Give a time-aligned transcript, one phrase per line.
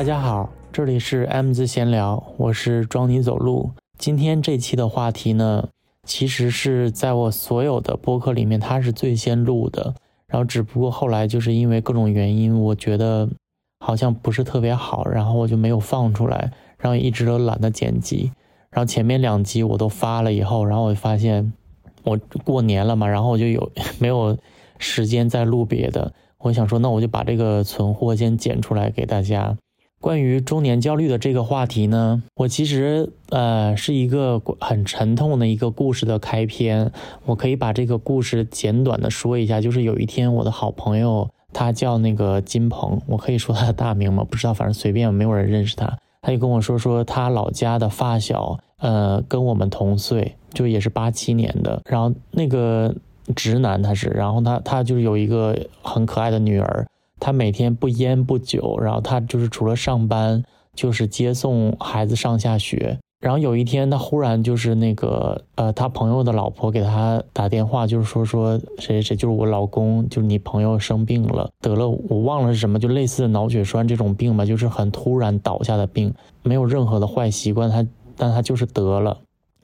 [0.00, 3.72] 大家好，这里是 M 字闲聊，我是装你走路。
[3.98, 5.68] 今天这期的话题呢，
[6.04, 9.94] 其实是在我所有的播客里面，它是最先录的。
[10.26, 13.28] 然后只不过后来就是因为各种原因，我觉得
[13.80, 18.32] 好像不是特别好，然后我就没有放出来，然后一直都懒得剪辑。
[18.70, 21.52] 然后前面两集我都发了以后，然后我就发现
[22.04, 23.70] 我过年了嘛，然后我就有
[24.00, 24.38] 没有
[24.78, 26.14] 时间再录别的。
[26.38, 29.58] 我想说，那我就把这个存货先剪出来给大家。
[30.00, 36.90] 关于中年焦虑的这个话题呢，我其实呃是一个很沉痛的一个故事的开篇。
[37.26, 44.24] 我可以把这个故事简短的说一下，就是有一天我的好朋友，他叫那个金鹏，我可以说他的大名吗？
[44.24, 45.98] 不知道，反正随便，没有人认识他。
[46.22, 52.94] 他就跟我说说他老家的发小，呃，跟我们同岁，就也是八七年的，然后那个。
[53.36, 56.84] 直男他是，然后他他就是有一个很可爱的女儿，
[57.20, 60.42] 他每天不烟不酒，然后他就是除了上班
[60.74, 62.98] 就是接送孩子上下学。
[63.20, 79.18] 然后有一天他忽然就是那个呃他朋友的老婆给他打电话，就是说说谁谁谁就是我老公，就是你朋友生病了，得了我忘了是什么，就类似脑血栓这种病吧，就是很突然倒下的病，没有任何的坏习惯，他但他就是得了，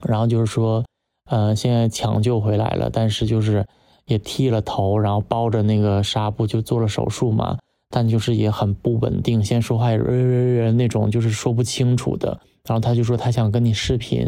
[0.05, 0.85] 然后就是说。
[1.29, 3.67] 呃，现在抢救回来了，但是就是
[4.07, 7.57] 也剃了头，然后包着那个纱布就做了手术嘛，
[7.89, 12.39] 但就是也很不稳定，现在说话也那种就是说不清楚的。
[12.65, 14.27] 然后他就说他想跟你视频，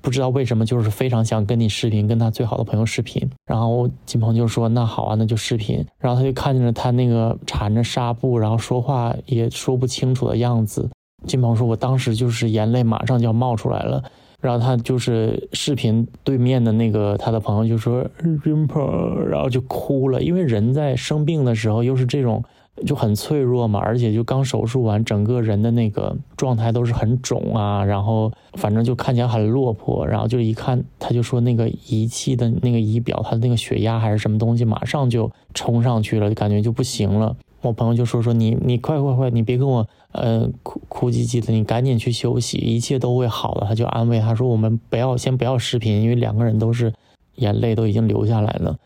[0.00, 3.28] 不知道为什么就是非常想跟你视频，跟他最好的朋友视频。
[3.46, 5.84] 然后金鹏就说那好啊，那就视频。
[5.98, 10.88] 然后他就看见了他那个缠着纱布，然后说话也说不清楚的样子。
[11.26, 14.02] 金鹏说，我当时就是眼泪马上就要冒出来了。
[14.40, 22.42] 然后他就是视频对面的那个他的朋友就说 Rimper，，然后就哭了，因为人在生病的时候又是这种
[22.86, 37.36] 就很脆弱嘛，而且就刚手术完，整个人的那个状态都是很肿啊，然后反正就看起来很落魄，然后就一看他就说那个仪器的那个仪表，他的那个血压还是什么东西，马上就冲上去了，就感觉就不行了。
[37.62, 43.66] 我朋友就说说你你快快快，你别跟我呃哭哭唧唧的，你赶紧去休息，一切都会好的。
[43.66, 46.92] 他就安慰他说我们不要先不要视频，因为两个人都是
[47.36, 48.76] 眼泪都已经流下来了。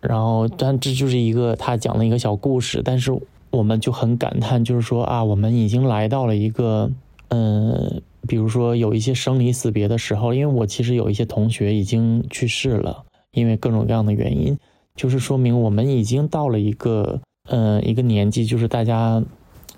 [0.00, 3.12] 然后但这就是一个他讲的一个小故事，但是
[3.50, 6.90] 我们就很感叹，就是说啊，我们已经来到了一个
[7.28, 14.58] 嗯，比如说有一些生离死别的时候，因为我其实有一些同学已经去世了，因为各种各样的原因，
[14.94, 17.20] 就是说明我们已经到了一个。
[17.50, 19.22] 嗯，一个年纪就是大家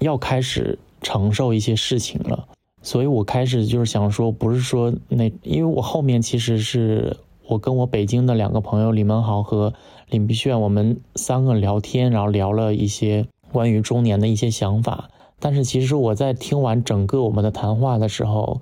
[0.01, 2.49] 要开始承受一些事情了，
[2.83, 7.17] 所以我开始就是想说，不是说那，因为我后面其实是
[7.47, 9.73] 我跟我北京的两个朋友李文豪和
[10.09, 15.11] 林碧炫，我们三个聊天，然后聊了一些关于中年的一些想法。
[15.39, 18.61] 但是其实我在听完整个我们的谈话的时候，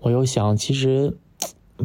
[0.00, 1.16] 我又想，其实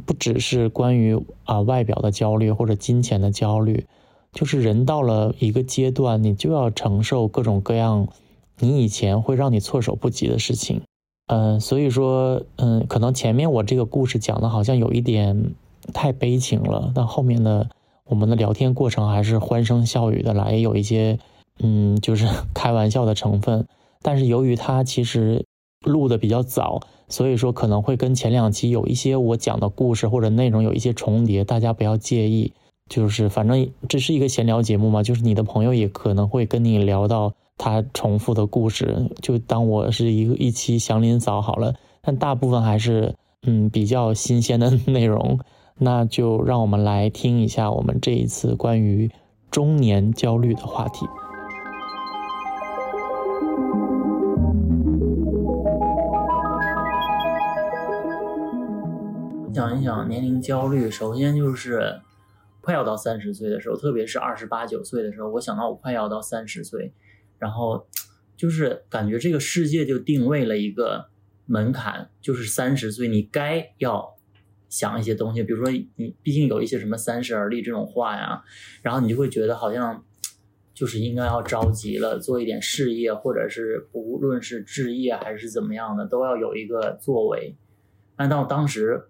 [0.06, 3.86] 不只是关于啊外表的焦虑或者金钱的焦虑。
[4.32, 8.08] 就是人到了一个阶段，你就要承受各种各样
[8.60, 10.82] 你以前会让你措手不及的事情。
[11.28, 15.54] 嗯，所以说，嗯，可能前面我这个故事讲的好像有一点
[15.94, 17.70] 太悲情了，但后面的
[18.06, 21.20] 我们的聊天过程还是欢声笑语的来，也有一些
[21.60, 23.68] 嗯，就是 开玩笑的成分。
[24.02, 25.46] 但是由于它其实
[25.86, 32.54] 录的比较早，所以说可能会跟前两期有一些我讲的故事或者内容有一些重叠，大家不要介意。
[32.90, 41.76] 就是，反正这是一个闲聊节目嘛，就是你的朋友也可能会跟你聊到他重复的故事，就当我是一个一期祥林嫂好了。
[42.02, 43.14] 但大部分还是
[43.44, 45.40] 嗯比较新鲜的 内容，
[45.78, 49.12] 那就让我们来听一下我们这一次关于
[49.52, 51.06] 中年焦虑的话题。
[59.54, 62.02] 讲一讲年龄焦虑，首先就是。
[62.62, 66.94] 快要到三十岁的时候，特别是二十八九岁的时候，我想到我快要到三十岁，
[67.38, 67.88] 然后
[68.36, 71.08] 就是感觉这个世界就定位了一个
[71.46, 74.18] 门槛，就是三十岁你该要
[74.68, 78.44] 想一些东西，比如说你毕竟有一些什么三十而立这种话呀，
[78.82, 80.04] 然后你就会觉得好像
[80.74, 87.56] 就是应该要着急了，做一点事业，或者是不论是置业还是怎么样的，都要有一个作为。
[88.18, 89.09] 按到当时。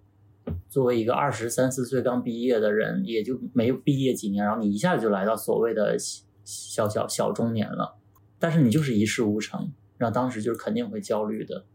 [0.70, 5.98] 作为一个二十三四岁刚毕业的人，也就没有毕业几年，然后你一下子就来到所谓的
[6.44, 7.98] 小小小中年了，
[8.40, 11.66] 但是你就是一事无成，然后当时就是肯定会焦虑的。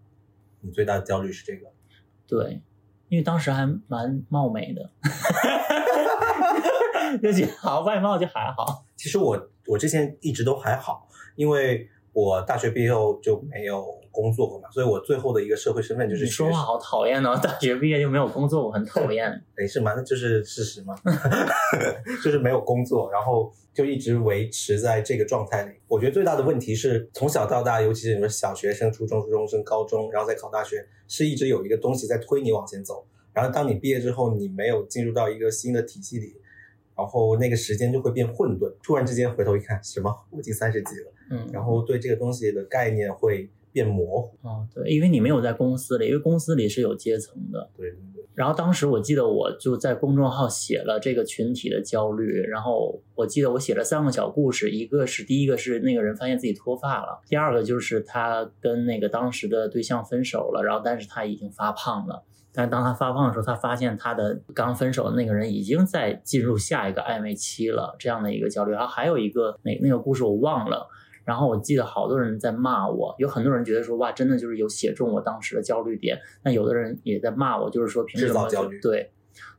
[0.61, 1.67] 你最大的焦虑是这个？
[2.27, 2.63] 对，
[3.09, 4.91] 因为当时还蛮貌美的，
[7.23, 8.85] 就觉得好外貌就还好。
[8.97, 17.35] 其实我我之前一直都还好，因为我大学毕业后就没有工作过嘛，所以我最后的一个社会身份就是你说话好讨厌哦！
[17.43, 19.43] 大学毕业就没有工作，我很讨厌。
[19.57, 20.95] 没事嘛，那就是事实嘛，
[22.23, 25.73] 就是没有工作，然后就一直维持在这个状态里。
[25.89, 33.05] 我觉得最大的问题是从小到大，尤其是你们小学生、初中、初中生、高中，然后再考大学，是一直有一个东西在推你往前走。
[33.33, 36.37] 然后当你毕业之后，你没有进入到一个新的体系里，
[36.97, 38.73] 然后那个时间就会变混沌。
[38.81, 40.09] 突然之间回头一看，什么？
[40.31, 41.13] 我已经三十几了。
[41.31, 44.39] 嗯，然后对这个东西的概念会变模糊。
[44.49, 47.69] 哦，对，因为你没有在公司里，因为公司里是有阶层的。
[47.77, 48.25] 对对对。
[48.35, 62.25] 然后当时我记得我就在公众号写了这个群体的焦虑，然后我记得我写了三个小故事，一个是第一个是那个人发现自己脱发了，第二个就是他跟那个当时的对象分手了，然后但是他已经发胖了。
[62.57, 68.71] 但是当他发胖的时候，他发现他的刚分手的那个人已经在进入下一个暧昧期了，这样的一个焦虑。
[68.71, 70.87] 然后还有一个那那个故事我忘了，
[71.25, 76.19] 然后我记得好多人在骂我，有很多人觉得说哇，真的就是有写中我当时的焦虑点。
[76.45, 78.79] 那有的人也在骂我，就是说凭什么焦虑？
[78.81, 79.11] 对。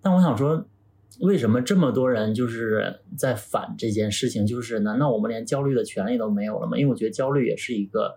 [0.02, 0.66] 但我想说，
[1.22, 4.46] 为什么这么多人就是在反这件事情？
[4.46, 6.78] 就是难道我们连焦虑的权利都没有了吗？
[6.78, 8.16] 因为我觉得焦虑也是一个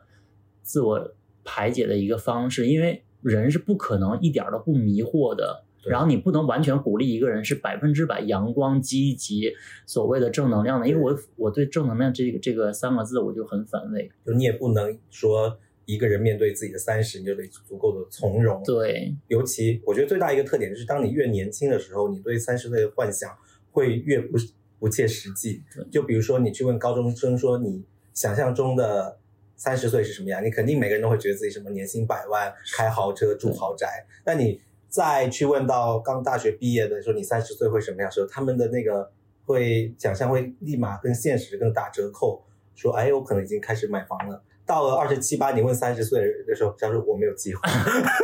[0.62, 3.04] 自我排解的一个方式，因为。
[3.20, 9.52] 人是不可能一点都不迷惑的，然后你不能完全鼓励一个人是百分之百阳光积极，
[9.86, 14.10] 所谓的正能量的，因为我我对正能量这个这个三个字我就很反胃。
[14.24, 18.62] 就你也不能说一个人面对自己的三十，你就得足够的从容。
[18.64, 23.30] 对，尤其我觉得最大一个特点就是，当你越年轻的时候，你对三十岁的幻想
[23.70, 24.36] 会越不
[24.78, 25.62] 不切实际。
[25.90, 29.18] 就比如说你去问高中生说你想象中的。
[29.60, 30.40] 三十岁是什么样？
[30.44, 34.06] 你肯定每个人都会觉得自己什么年薪百万、开豪车、住豪宅。
[34.24, 38.10] 那你再去问到刚大学毕业的时候，你三十岁会什么样？
[38.10, 39.10] 时候他们的那个
[39.44, 42.44] 会想象会立马跟现实更打折扣，
[42.74, 44.42] 说哎，我可能已经开始买房了。
[44.66, 47.60] 到了二十七八，你问三十岁的时候，他说我没有机会。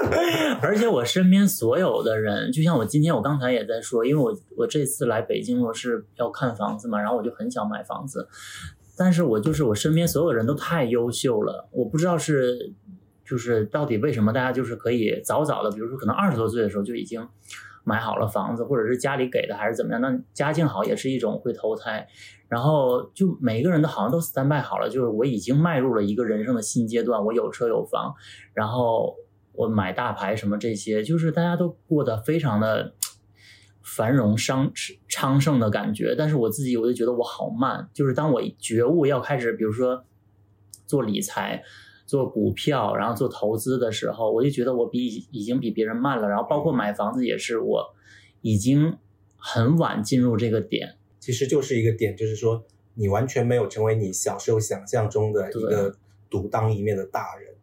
[0.61, 8.29] 而且我身边所有的人，就像我今天我刚才也在说，因为我我这次来北京我是要看房子嘛，然后我就很想买房子。
[8.97, 12.75] 但是我就是我身边所有人都太优秀了，我不知道是，
[13.25, 17.29] 就是到底为什么大家就是可以早早的，比如说可能二十多岁的时候就已经
[17.85, 20.01] 买好了房子，或者是家里给的还是怎么样？
[20.01, 22.07] 那家境好也是一种会投胎，
[22.49, 28.15] 然后就每个人都好像都 stand by 好了，就是我已经迈入了一个人生的新阶段，我有车有房，
[28.53, 29.17] 然后
[29.53, 32.95] 我买大牌什么这些，就是大家都过得非常的。
[33.87, 34.73] 繁荣昌
[35.09, 37.91] 昌盛的感觉，但是我自己我就觉得我好慢。
[37.93, 40.07] 就是当我觉悟要开始，比如说
[40.87, 41.63] 做理财、
[42.07, 46.29] 做股票，然后做投资的时候，我就觉得我比已经比别人慢了。
[46.29, 47.95] 然后包括买房子也是，我
[48.43, 48.99] 已经
[49.37, 50.97] 很晚进入这个点。
[51.19, 52.65] 其实就是一个点，就是说
[52.95, 55.97] 你完全没有成为你小时候想象中的一个
[56.29, 57.55] 独当一面的大人。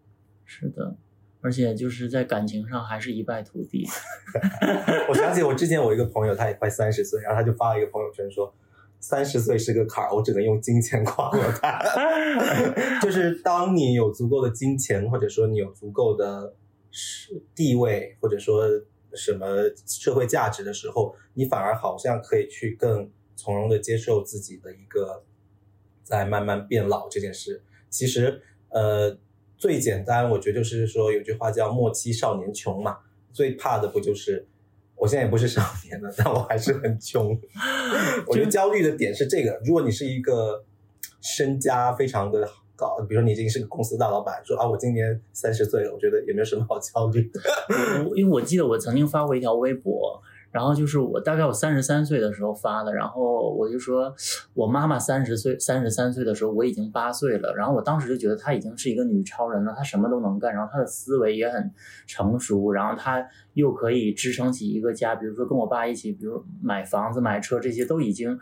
[0.45, 0.95] 是的。
[1.43, 3.83] 而且就是在感情上还是一败涂地。
[5.09, 8.53] 我想起我之前我一个朋友，他也快三十岁，然后他就发了一个朋友圈说，
[9.01, 11.83] 三十岁是个坎儿，我只能用金钱跨过它。
[13.03, 16.55] 就是当你有足够的金钱，或者说你有足够的
[17.53, 18.63] 地位，或者说
[19.13, 19.47] 什么
[19.85, 25.23] 社会价值的时候，你反而好像可以去更从容的接受自己的一个
[26.03, 27.63] 在慢慢变老这件事。
[27.89, 29.17] 其实，呃。
[29.57, 32.97] 最简单，我觉得就是说，有句话叫“莫欺少年穷”嘛。
[33.31, 34.47] 最怕的不就是，
[35.01, 37.35] 我现在也不是少年了， 但我还是很穷。
[38.27, 40.63] 我觉得焦虑的点是这个：如果你是一个
[41.21, 47.41] 身家非常的高，比如说你已经是个公司大老板，说啊，我今年三十岁了，我觉得也没有什么好焦虑的。
[48.15, 50.21] 因为我记得我曾经发过一条微博。
[50.51, 54.13] 然后就是我大概我三十三岁的时候发的，然后我就说，
[54.53, 61.71] 我妈妈三十岁三十三岁的时候我已经八岁了，然后我当时就觉得她已经是一个女超人了，她什么都能干，然后她的思维也很
[62.05, 68.37] 成熟，然后她又可以支撑起一个家，比如说跟我爸一起，比如买房子买车这些都已经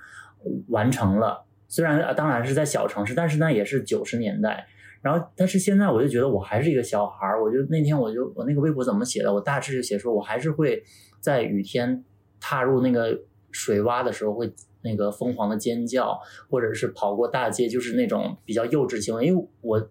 [0.70, 4.66] 完成了，虽然当然是在小城市，但是那也是九十年代，
[5.04, 10.84] 然后但是现在我就觉得我还是一个小孩儿，我就那天我就我那个微博怎么写的，我大致就写说我还是会。
[11.20, 12.04] 在雨天
[12.40, 13.20] 踏入那个
[13.52, 19.26] 水洼的时候，会那个疯狂的尖叫，或者是跑过大街，就是那种比较幼稚行为。
[19.26, 19.90] 因为我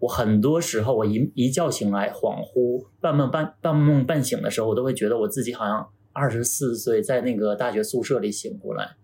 [0.00, 8.96] 我很多时候，我一一觉醒来，恍惚半梦半半梦半醒的时候，我都会觉得我自己好像二十四岁，在那个大学宿舍里醒过来。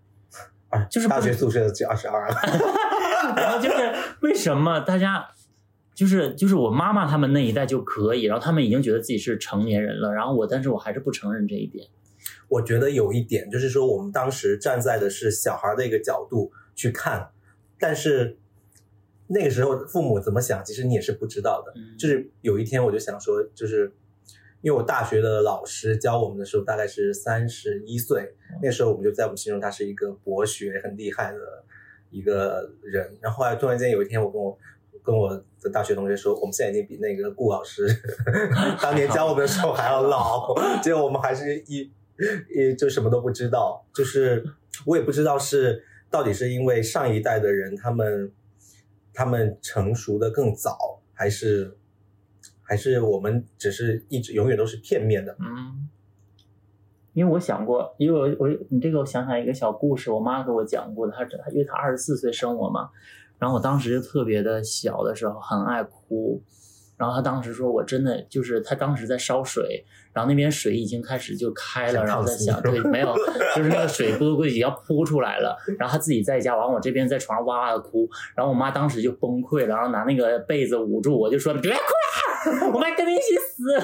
[0.71, 2.35] 啊，就是大学宿舍就二十二了。
[3.37, 5.27] 然后就是为什么大家？
[5.95, 11.87] 就是就是我妈妈他们那一代就可以，然后他们已经觉得自己是成年人了，然后我但是我还是不承认这一点。
[12.49, 17.31] 我觉得有一点就是说，我们当时站在的是小孩的一个角度去看，
[17.79, 18.37] 但是
[19.29, 21.73] 那个时候父母怎么想，其实你也是不知道的。
[21.77, 23.93] 嗯就是有一天我就想说，就是
[24.61, 31.65] 因为我大学的老师教我们的时候大概是三十一岁，那时候我们就在我们心中他是一个博学很厉害的
[32.11, 33.17] 一个人。
[33.21, 34.59] 然后后来突然间有一天，我跟我
[35.05, 35.29] 跟我
[35.61, 37.87] 的大学同学说，我们现在已经比那个顾老师
[38.81, 41.93] 当年教我们的时候还要老，结果我们还是一
[42.49, 43.85] 一就什么都不知道。
[43.95, 44.43] 就是
[44.87, 48.33] 我也不知道是到底是因为上一代的人他们
[49.13, 51.77] 他们成熟的更早，还是
[52.63, 55.37] 还是我们只是一直永远都是片面的。
[55.39, 55.87] 嗯，
[57.13, 61.13] 因为我想过，因为我我你这个我想起来一个小故事，我妈给我讲过的。
[61.13, 62.89] 她她因为她二十四岁生我嘛，
[63.45, 66.43] 然后我当时就特别的小的时候很爱哭，
[66.97, 69.85] 然后他当时说我真的就是他当时在烧水，
[70.15, 73.15] 然后那边水已经开始就开了，然后在想对没有，
[73.55, 81.77] 就是那个水咕咕已经要扑出来了，然后他自己在家，完我这边在床上哇哇的哭，然后我妈当时就崩溃了，然后拿那个被子捂住我，就说别哭
[82.63, 83.79] 了，我妈跟你一起死。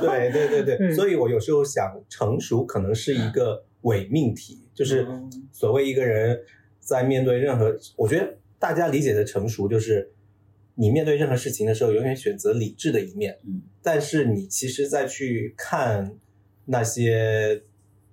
[0.00, 6.38] 对对对对，嗯所以我有时候想，成熟可能是一个伪命题，就是嗯所谓一个人
[6.88, 10.12] 在面对任何，我觉得大家理解的成熟就是。
[10.80, 16.16] 你面对任何事情的时候，永远选择理智的一面，嗯但是你其实再去看
[16.66, 17.60] 那些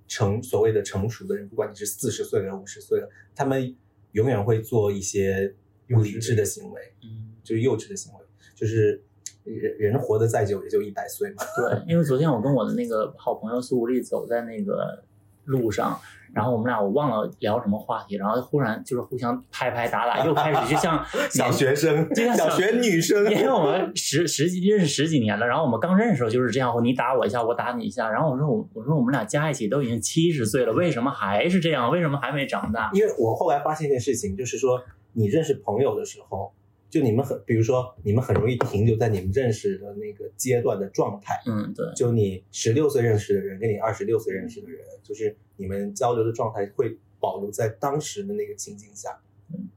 [0.07, 3.75] 成所谓的成熟的人，不管你是四十岁了、五十岁了，他们
[4.13, 5.53] 永远会做一些
[5.87, 7.35] 不理智的行为，嗯。
[7.43, 8.19] 就是幼稚的行为，
[8.55, 8.99] 就是
[9.43, 11.43] 人人活得再久也就一百岁嘛。
[11.55, 15.03] 对，因为昨天我跟我的那个好朋友苏无力走在那个
[15.43, 16.01] 路上，
[16.35, 21.01] 然后我们俩我忘了聊什么话题，然后忽然就是互相拍拍打打，又开始就像
[21.31, 31.89] 小学生就像，小学女生，因为我们十十几认识十几年了，然后我们刚认识的时候就是这样，你打我一下，我打你一下，然后我说我我说我们俩加一起都已经七十岁了，为什么还是这样？
[31.89, 32.91] 为什么还没长大？
[32.93, 34.81] 因为我后来发现一件事情，就是说
[35.13, 36.51] 你认识朋友的时候，
[36.95, 41.41] 就你们很，比如说你们很容易停留在你们认识的那个阶段的状态。
[41.45, 49.19] 嗯，对，就你十六岁认识的人，跟你二十六岁认识的人，就是你们交流的状态会保留在当时的那个情景下。
[49.53, 49.67] 嗯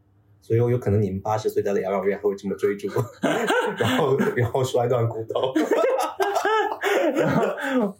[0.41, 2.89] 所以我有可能你们八十岁在养老院还会这么追逐，
[3.77, 5.53] 然后然后摔断骨头。
[7.13, 7.95] 然后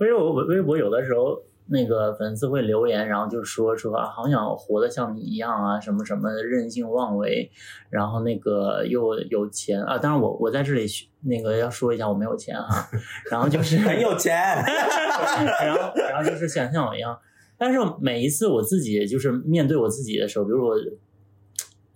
[0.00, 7.50] 微博微博有的时候那个粉丝会留言，然后就说说啊，好想活得像你一样啊，什么什么任性妄为，
[7.90, 9.98] 然后那个又有钱啊。
[9.98, 10.86] 当然我我在这里
[11.22, 12.88] 那个要说一下，我没有钱哈、
[13.30, 17.18] 然后就 是很有钱， 然后然后就是想像我一样，
[17.56, 20.74] 但是每一次我自己就是面对我自己的时候，比如我。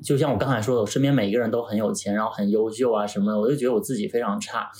[0.01, 4.71] 就像我刚才说的，我身边每一个人都很有钱，然后很优秀啊什么的，我就觉得我自己非常差。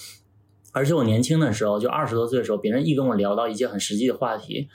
[0.79, 4.69] 而且我年轻的时候，就二十多岁的时候，别人一跟我聊到一些很实际的话题，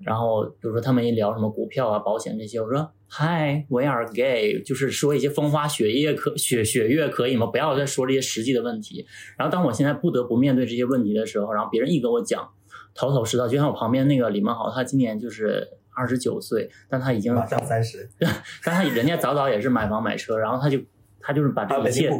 [0.00, 7.46] 然后比如说他们一聊什么股票啊、保险这些，我说嗨，we are gay，就是说一些风花雪月可雪雪月可以吗？
[7.46, 9.06] 不要再说这些实际的问题。
[9.38, 12.46] 然后当我现在不得不面对这些问题的时候，然后别人一跟我讲，
[12.94, 18.06] 头头是道，就像我旁边那个李梦豪，他今年就是二十九岁，但他已经马上三十，
[18.62, 20.78] 但他人家早早也是买房买车，然后他就
[21.20, 22.10] 他就是把这一切。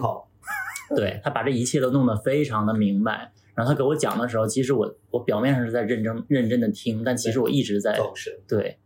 [0.97, 3.33] 对他把这一切都弄得非常的明白。
[3.55, 7.99] 然后他给我讲的时候，其实我我表面上是在认真认真的听，但其实我一直在
[8.47, 8.79] 对，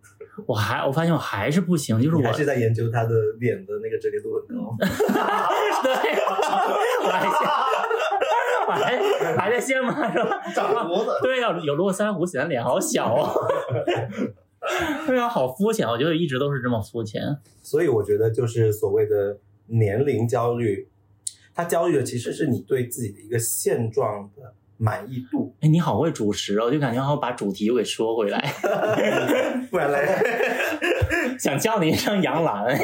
[0.47, 4.75] 我还我发现我还是不行，就是我还是在研究他的脸的那个折叠度很高。
[5.85, 5.93] 对，
[8.67, 10.41] 我还还还在羡慕是吧？
[10.55, 13.29] 长胡子，对呀、有络腮胡，显得脸好小哦。
[15.07, 17.21] 对啊，好肤浅，我觉得一直都是这么肤浅。
[17.61, 20.89] 所以我觉得就是所谓的年龄焦虑，
[21.55, 28.53] 它焦虑的其实是你对自己的一个现状的满意度，哎，你好会主持哦，就感觉好把主题又给说回来
[29.71, 30.07] 不然嘞，
[31.39, 32.79] 想叫你一声杨澜。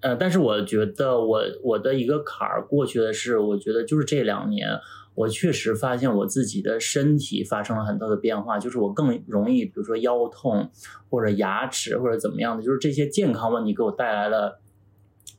[0.00, 4.66] 呃，但是我觉得我我的一个坎儿过去的是，我觉得就是这两年，
[5.14, 10.70] 我确实发现我自己的身体发生了很多的变化，就是我更容易，比如说腰痛
[11.10, 14.59] 或者牙齿或者怎么样的，就是这些健康问题给我带来了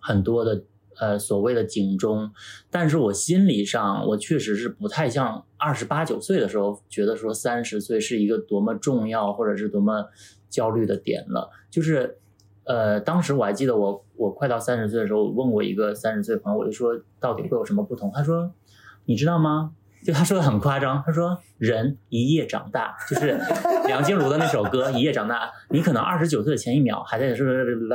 [0.01, 0.63] 很多的
[0.99, 2.29] 呃所谓的警钟。
[2.69, 10.09] 但是我心理上，我确实是不太像二十八九岁的时候觉得说三十岁是一个多么重要或者是多么
[10.49, 12.17] 焦虑的点了，就是。
[12.63, 18.11] 呃，当时我还记得我我快到三十岁的时候，我问过一个三十岁朋友，我就说到底会有什么不同？
[18.13, 18.53] 他说，
[19.05, 19.73] 你知道吗？
[20.03, 23.39] 就他说的很夸张，他说人一夜长大，就是
[23.85, 27.45] 梁静茹的那首歌《一夜长大》，你可能二十九岁的前一秒还在是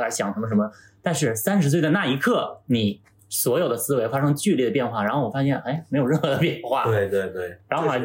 [0.09, 0.71] 想什么什么，
[1.01, 6.85] 但是三十岁的那一刻，你所有的思维发生剧烈的变化，然后我发现，哎，没有任何的变化。
[6.85, 8.01] 对对对，然后还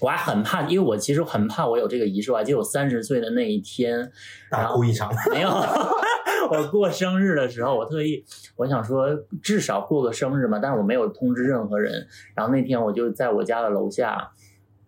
[0.00, 2.30] 我还很怕，因为我其实很怕我有这个仪式。
[2.30, 4.12] 我还记得我三十岁的那一天，
[4.50, 5.10] 大哭一场。
[5.30, 5.48] 没有，
[6.50, 8.24] 我过生日的时候，我特意
[8.56, 9.08] 我想说
[9.42, 12.06] 至少过个生日嘛，但是我没有通知任何人。
[12.34, 14.32] 然后那天我就在我家的楼下，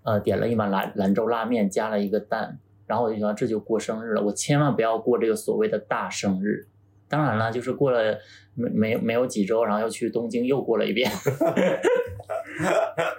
[0.04, 2.58] 呃，点了一碗兰兰州拉面，加了一个蛋。
[2.86, 6.68] 然后我就想这就过生日了，我千万不要过这个所谓的大生日。
[7.08, 8.18] 当然了，就是过了
[8.54, 11.10] 没没没有几周，然后又去东京又过了一遍。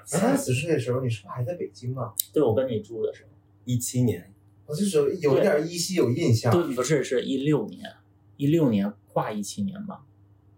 [0.05, 2.13] 三十岁的时候，你是不是还在北京吗？
[2.33, 3.29] 对，我跟你住的时候，
[3.65, 4.33] 一七年，
[4.65, 6.51] 我这时候有点依稀有印象。
[6.51, 7.81] 对，不是，是一六年，
[8.37, 10.05] 一六年跨一七年吧？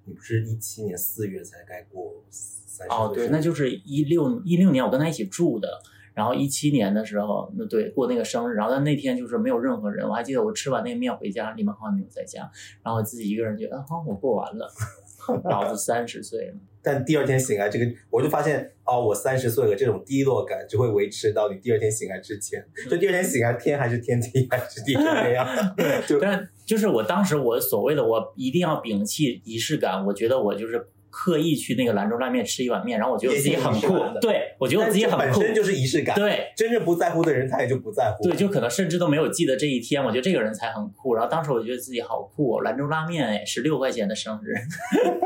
[0.05, 2.93] 你不是一七年四月才该过三十？
[2.93, 5.67] 哦，对，那就是一六一六年，我跟他一起住的。
[6.15, 12.41] 然后一七年的时候，那对过那个生日，然后但那天就是没有任何人，我还记得我吃完那个面回家，李梦浩没有在家，
[12.83, 14.69] 然后我自己一个人觉得，啊，我过完了，
[15.45, 16.55] 老子三十岁了。
[16.81, 22.65] 但第二天醒来，这个我就发现，哦，我三十岁了，这种低落感只会维持到你第二天醒来之前。
[22.89, 25.47] 就第二天醒来，天还是天，地还是地那样。
[25.75, 30.87] 对，但就是我当时我所谓的我一定要摒弃仪式感，我觉得我就是。
[31.09, 33.97] 刻意去那个兰州拉面吃一碗面，然后我觉得自己很酷。
[34.21, 35.39] 对，我觉得我自己很酷。
[35.39, 36.15] 本身就是仪式感。
[36.15, 38.23] 对，真正不在乎的人，他也就不在乎。
[38.23, 41.15] 对，就可能甚至都没有记得这一天，我觉得这个人才很酷。
[41.15, 44.53] 然后当时我觉得自己好酷，兰州拉面哎，十六块钱的生日，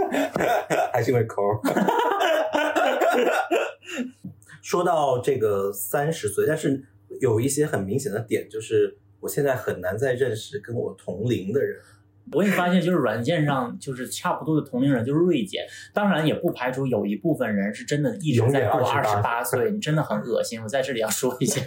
[0.93, 1.41] 还是因为抠。
[4.61, 6.83] 说到这个三十岁，但是
[7.19, 11.77] 有一些很明显的点，就是我现在很难再认识跟我同龄的人。
[12.32, 15.63] 我也发现，就是软件上就是差不多的同龄人就是锐减，
[15.94, 20.62] 当然也不排除有一部分人是真的一直在过二十八岁，你真的很恶心。
[20.63, 21.62] 我在这里要说一下，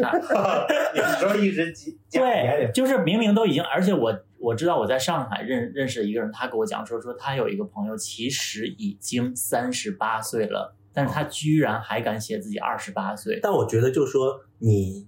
[0.96, 1.72] 有时候一直
[2.10, 13.38] 对，就是明明都已经，而且我我知道我在上海认认识一个人，他给我讲说说他有一个朋友其实已经三十八岁了，但是他居然还敢写自己二十八岁。
[13.42, 15.06] 但我觉得就是说你。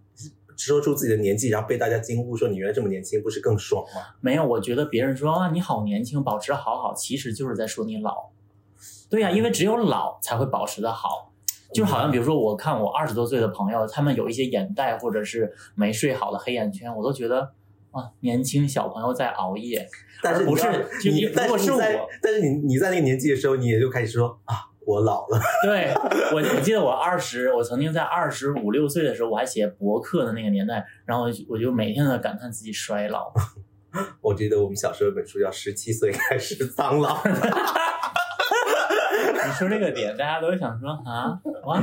[0.58, 4.02] 说出自己的年纪，然后被大家惊呼说你原来这么年轻，不是更爽吗？
[4.20, 8.30] 没有，我觉得别人说啊你好年轻，保持好好，其实就是在说你老。
[9.08, 11.32] 对呀，因为只有老才会保持的好，
[11.72, 17.52] 就好像比如说我看我二十多岁的朋友，他们有一些眼袋或者是没睡好的黑眼圈，我都觉得
[17.92, 19.88] 啊年轻小朋友在熬夜，
[20.22, 20.64] 但是不是
[21.04, 21.80] 你，如果是我，
[22.20, 24.56] 但是你你在那个年纪的时候，你也就开始说啊。
[24.88, 25.92] 我老了， 对
[26.32, 33.30] 我我记得我二十，我曾经在二十五六岁的时候，我还写博客的那个年代，然后我就每天在感叹自己衰老。
[34.22, 37.34] 我记得我们小时候有本书叫《十七岁开始苍老》， 你
[39.52, 41.78] 说这个点，大家都想说啊，我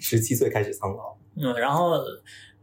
[0.00, 1.16] 十七岁开始苍老。
[1.36, 1.98] 嗯，然后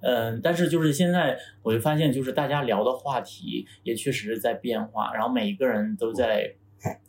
[0.02, 6.56] 嗯，但是就是现在我就发现，就是大家聊的话题也确实是在变化，然后每一个人都在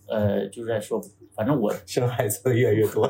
[0.09, 1.01] 呃，就是在说。
[1.35, 3.09] 反正我生孩子越来越多，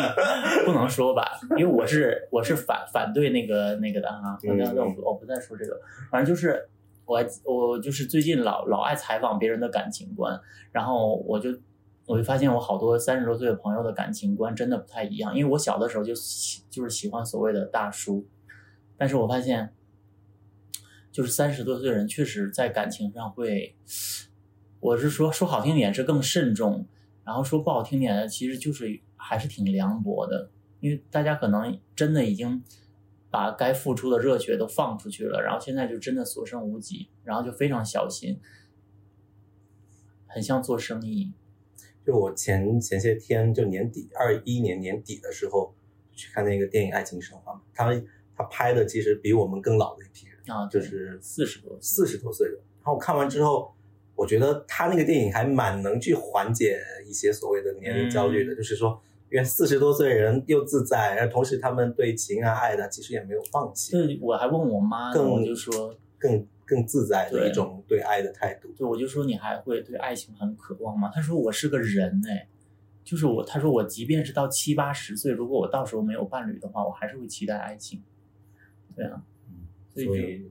[0.66, 4.38] 不能说吧，因为我是我是反反对那个那个的哈。
[4.42, 6.68] 那那我不我不再说这个，反正就是
[7.06, 10.38] 我我就是最近老老爱采访别人的感情观，
[10.72, 11.58] 然后我就
[12.04, 18.26] 我就发现我好多三十多岁的朋友的感情观真的不太一样，因为我小的时候就喜就是喜欢所谓的大叔，
[18.98, 19.72] 但是我发现
[21.10, 23.74] 就是三十多岁的人确实在感情上会，
[24.84, 26.86] 我是说说好听点是更慎重。
[27.24, 32.62] 然后说不好听点的，其实就是还是挺凉薄的，因为大家可能真的已经
[33.30, 38.38] 把该付出的热血都放出去了，然后现在就真的所剩无几，然后就非常小心，
[40.26, 41.32] 很像做生意。
[42.04, 45.74] 就我前前些天就年底二一年年底的时候
[46.12, 47.90] 去看那个电影《爱情神话》嘛，他
[48.36, 52.56] 他拍的其实比我们更老的一批人啊，就是四十多四十多岁的。
[52.56, 53.73] 然后我看完之后。
[54.16, 63.90] 我觉得他那个电影还蛮能去缓解一些所谓的年龄焦虑的，就是说，因为四十多岁人又自在，然后同时他们对情啊爱的其实也没有放弃。
[63.90, 68.68] 对，我还问我妈，更就说更更自在的一种对爱的态度。
[68.78, 71.10] 对，我就说你还会对爱情很渴望吗？
[71.12, 72.46] 她说我是个人哎，
[73.02, 78.00] 就是我，她说我即便是到七八十岁，如果我到时候没有伴侣的话，我还是会期待爱情。
[78.94, 79.24] 对啊，
[79.92, 80.06] 所以。
[80.06, 80.50] 所以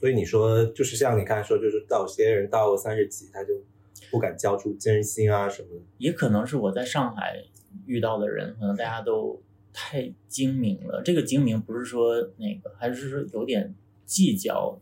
[0.00, 3.62] 你说，就是像你刚才说，就是到些人到三十几，他就
[4.10, 5.82] 不敢交出真心啊什么的。
[5.98, 7.42] 也可能是我在上海
[7.86, 11.02] 遇到的人，可能大家都太精明了。
[11.02, 14.78] 这个精明不是说那个，还是说有点计较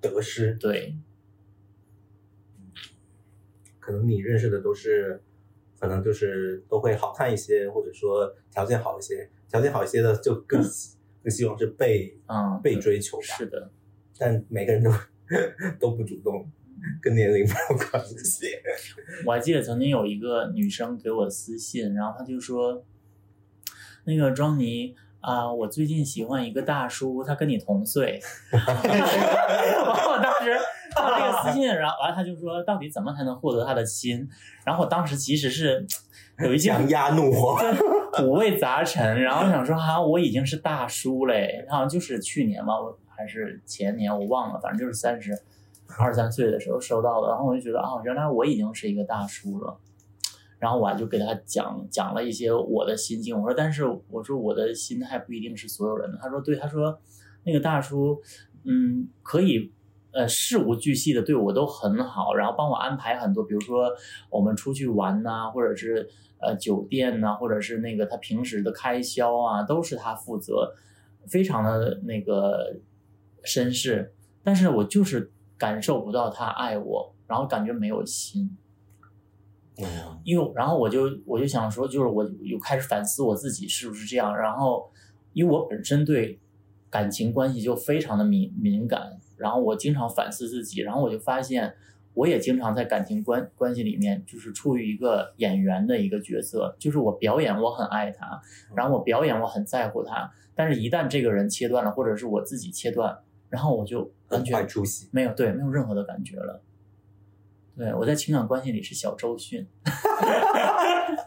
[0.00, 0.54] 得失。
[0.54, 0.96] 对，
[3.78, 5.22] 可能你认识的都是，
[5.78, 9.30] 可能就是都会好看一些，或者说条件好一些。
[9.48, 10.62] 条件好一些的就更
[11.22, 13.22] 更希望是被嗯被追求吧。
[13.22, 13.70] 是的。
[14.22, 14.90] 但每个人都
[15.80, 16.48] 都不主动，
[17.02, 18.46] 跟年龄没有关系。
[19.26, 22.84] 我还记得曾经有一个女生给我私信，然后她就说
[24.06, 28.20] ：“那个庄尼，啊，我最近喜欢一个大叔，他跟你同岁。
[28.52, 30.56] 然后我当时
[30.94, 34.28] 看到这个私信，然后完了他就说，到底怎么才能获得他的心？
[34.64, 35.84] 然后我当时其实是
[36.38, 37.58] 有一些强压怒火。
[38.22, 42.74] 五味杂陈，然后想说哈，我已经是大叔嘞，好像就是去年吧，
[43.22, 45.32] 还是前年我忘了，反正就是三十
[45.96, 49.78] 二三岁的时候收到的，然后我就觉得啊，原来我已经是一个大叔了。
[50.58, 56.18] 然后我就给他讲讲了一些我的心境，我说，但是我说我的心态不一定是所有人的。
[56.20, 56.98] 他说对，他说
[57.44, 58.20] 那个大叔，
[58.64, 59.72] 嗯，可以，
[60.10, 63.92] 呃，事无巨细的对我都很好，然后帮我安排很多，比如说
[64.30, 66.08] 我们出去玩呐，或者是。
[66.44, 70.74] 呃，酒店呐，或者是那个他平时的开销啊，都是他负责，
[71.28, 72.80] 非常的那个
[73.44, 74.14] 绅士。
[74.42, 78.56] 但是我就是感受不到他爱我，然后感觉没有心。
[79.78, 79.86] 嗯，
[80.24, 84.36] 因为然后我就我就想说，就是我又开始反思我自己是不是这样。
[84.36, 84.90] 然后，
[85.32, 86.40] 因为我本身对
[86.90, 91.74] 感情关系就非常的敏敏感，然后我经常反思自己，然后我就发现。
[92.14, 98.38] 我也经常在感情关关系里面，就是处于一个演员的一个角色，就是我表演我很爱他，
[98.76, 103.16] 然后我表演我很在乎他，但是一旦这个人切断了，或者是我自己切断，
[103.52, 104.66] 然后我就完全
[105.10, 106.62] 没有对，没有任何的感觉了。
[107.76, 109.68] 对我在情感关系里是小周迅，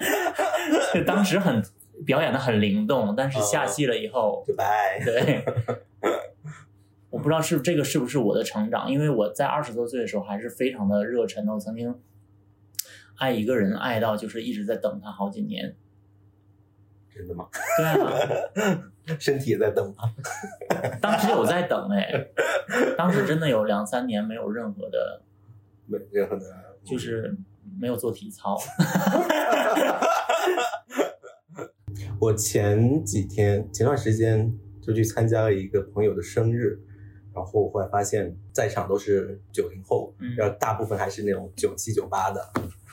[1.06, 1.64] 当时很
[2.04, 5.46] 表演的很灵动，但是下戏了以后就拜，对。
[7.12, 11.54] 我不知道是这个是不是我的成长，因为我在二十多岁的时候还是非常的热忱的。
[11.54, 11.96] 我曾经
[13.18, 15.76] 爱一个人，爱到就是一直在等他好几年。
[17.16, 17.48] 真的吗？
[17.78, 18.84] 对啊，
[19.18, 20.04] 身体也在等吗？
[21.02, 22.28] 当时有在等哎，
[22.98, 25.22] 当时真的有两三年没有任何的，
[25.86, 26.46] 没任何的，
[26.84, 27.36] 就是
[27.80, 28.58] 没有做体操。
[32.20, 36.80] 我前几天前段时间就去参加了一个朋友的生日。
[37.34, 42.42] 然后我后来发现，在场都是九零后，然后大部分还是那种九七九八的。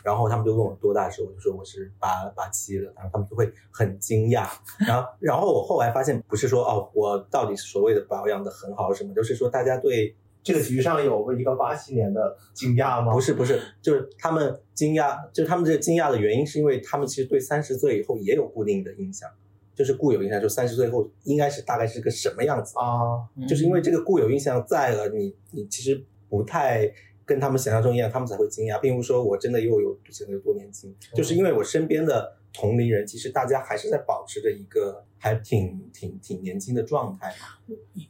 [0.03, 4.49] 然后他们就问我多大的时候，我就说我是八八七的，然后他们就会很惊讶。
[4.87, 13.13] 然后，然后我后来发现，不是说哦，我到底是所谓的保养的很好什么，就是说大家对这个局上有一个八七年的惊讶吗？
[13.13, 19.29] 不是，不是，就是他们惊讶，就是他们这个惊讶的原因，是因为他们其实对三十岁以后也有固定的印象。
[19.75, 23.25] 就是固有印象，就三十岁后应该是大概是个什么样子啊？
[23.49, 26.93] 就是因为这个固有印象在了，你你其实不太
[27.33, 37.33] 跟他们想象中一样，他们才会惊讶，并不是说我真的又有显得有多年轻，就是因为我身边的同龄人，其实大家还是在保持着一个还挺挺挺年轻的状态，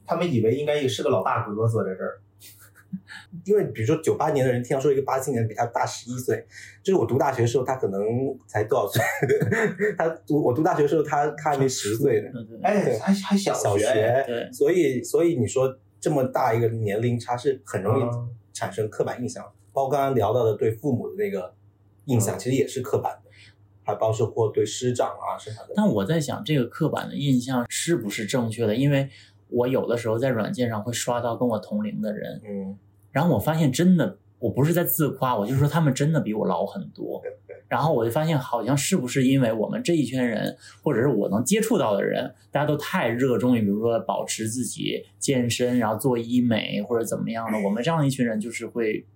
[0.05, 2.21] 他们以为应该也是个老大哥坐在这儿。
[3.47, 6.45] 因为比如说九八年的人听到说一个八七年比他大十一岁，
[6.83, 8.03] 就是我读大学的时候他可能
[8.47, 9.03] 才多少岁？
[9.97, 12.29] 他读我读大学的时候他他还没十岁呢，
[12.63, 18.03] 哎，还还小小学，所以所以你说这么大一个年龄差是很容易
[18.53, 21.55] 产生刻板印象，包括刚刚聊到的对父母的那个
[22.07, 23.31] 印象，其实也是刻板的，
[23.83, 25.75] 还包括对师长啊什么的。
[25.77, 28.75] 但我在想这个刻板的印象是不是正确的？
[28.75, 29.09] 因为
[29.49, 32.79] 我有的时候在软件上会刷到跟我同龄的人，嗯。
[33.11, 37.23] 然后我发现真的，我不是在自夸，我就说他们真的比我老很多。
[37.73, 47.59] 然后我就发现，好像是不是因为我们这一圈人，或者是我能接触到的人，大家都太热衷于，比如说保持自己健身，然后做医美或者怎么样的。
[47.61, 49.07] 我们这样一群人就是会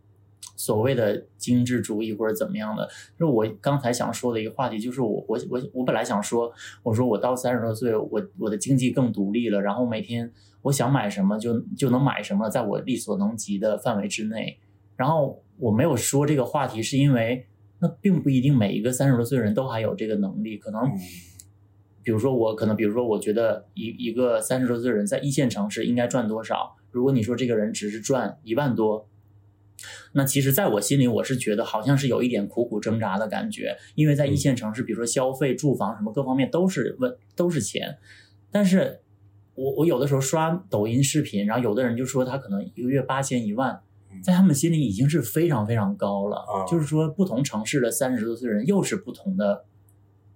[0.56, 2.88] 所谓的精致主义或者怎么样的。
[3.18, 6.50] 就是我刚才想说的一个话题，就是我我我我本来想说，
[6.82, 10.32] 我说我到三十多岁，我我的经济更独立了，然后每天。
[10.62, 14.58] 我想买什么就就能买什么，在我力所能及的范围之内。
[14.96, 17.46] 然后我没有说这个话题，是因为
[17.78, 20.56] 那并不一定每一个三十多岁的人都还有这个能力。
[20.58, 20.90] 可能，
[22.02, 26.76] 比如说我，可能比如说，我觉得一一个三十多岁的人在一线城市应该赚多少？
[26.90, 29.08] 如果你说这个人只是赚一万多，
[30.12, 37.98] 那其实在我心里，我是觉得好像是有一点苦苦挣扎的感觉，因为在一线城市，比如说消费、住房什么各方面都是问都是钱，
[38.50, 39.00] 但是。
[39.58, 43.80] 我我有的时候刷抖音视频，然后有的人就说他可能一个月八千一万，
[44.22, 46.44] 在他们心里已经是非常非常高了。
[46.68, 49.64] 就是说，不同城市的三十多岁人又是不同的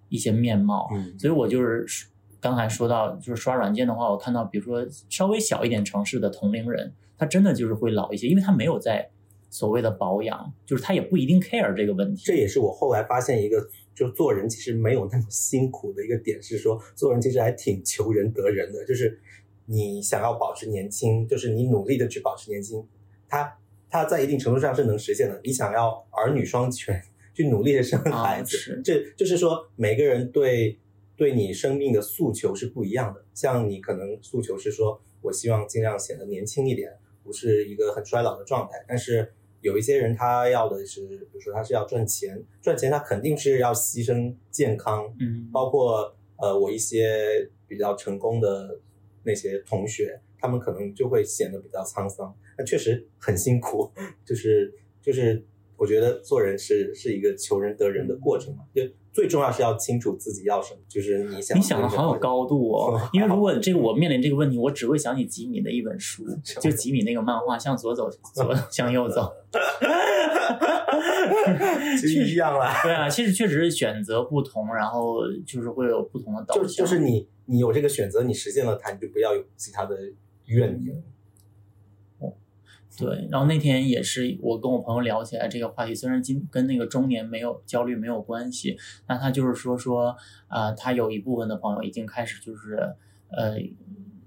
[0.08, 0.88] 一些面貌。
[1.18, 2.08] 所以我就是
[2.40, 9.10] 刚才说到，就是刷软件的话，我看到比如说稍微小一点城市的同龄人，他真的就是会老一些，因为他没有在
[9.50, 12.22] 所谓的保养，就是他也不一定 care 这个问题。
[12.24, 13.68] 这也是我后来发现一个。
[13.92, 18.82] 就做人其实没有那么辛苦的一个点是说，做人其实还挺求人得人的。
[18.86, 19.20] 就是
[19.66, 22.82] 你想要保持年轻，就是你努力的去保持年轻，
[23.28, 23.58] 他
[23.90, 25.40] 他在一定程度上是能实现的。
[25.42, 27.02] 你想要儿女双全，
[27.34, 30.78] 去努力的生孩子，这就是说每个人对
[31.16, 33.24] 对你生命的诉求是不一样的。
[33.34, 38.84] 像你可能诉求是说，我希望尽量显得年轻一点，不是一个很衰老的状态。
[38.86, 48.78] 但是有一些人他要的是，比如说他是要赚钱，赚钱他肯定是要牺牲健康，嗯，包括呃我一些比较成功的
[49.22, 53.90] 那些同学，他们可能就会显得比较沧桑，那确实很辛苦，
[54.22, 54.70] 就是
[55.00, 55.42] 就是
[55.78, 58.82] 我觉得做人是是一个求人得人的过程嘛，就
[59.14, 66.22] 最重要是要清楚自己要什么，就是你想你想的好有高度哦，因为如果这个我面临这个问题，我只会想起吉米的一本书，
[66.60, 69.32] 就吉米那个漫画，向左走，左向右走。
[71.98, 72.66] 其实一样了。
[72.82, 76.84] 对啊，其实确实是选择不同，然后就是会有不同的导就向。
[76.84, 79.96] 就是你你有这个选择，你实现了它，你就不要有其他的
[80.46, 81.02] 怨言。
[82.98, 88.76] 对，然后那天也是我跟我朋友聊起来这个话题，虽然今跟那个中年没有焦虑没有关系，
[89.06, 90.14] 那他就是说说
[90.48, 92.76] 啊、他有一部分的朋友已经开始就是
[93.30, 93.56] 呃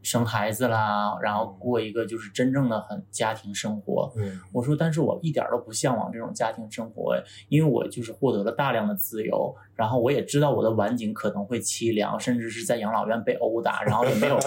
[0.04, 4.12] 生孩子啦，然后过一个就是真正的很家庭生活。
[4.18, 14.38] 嗯我说，但是我一点儿都不向往这种家庭生活，哎因为我就是获得了大量的自由，然后我也知道我的晚景可能会凄凉，甚至是在养老院被殴打，然后也没有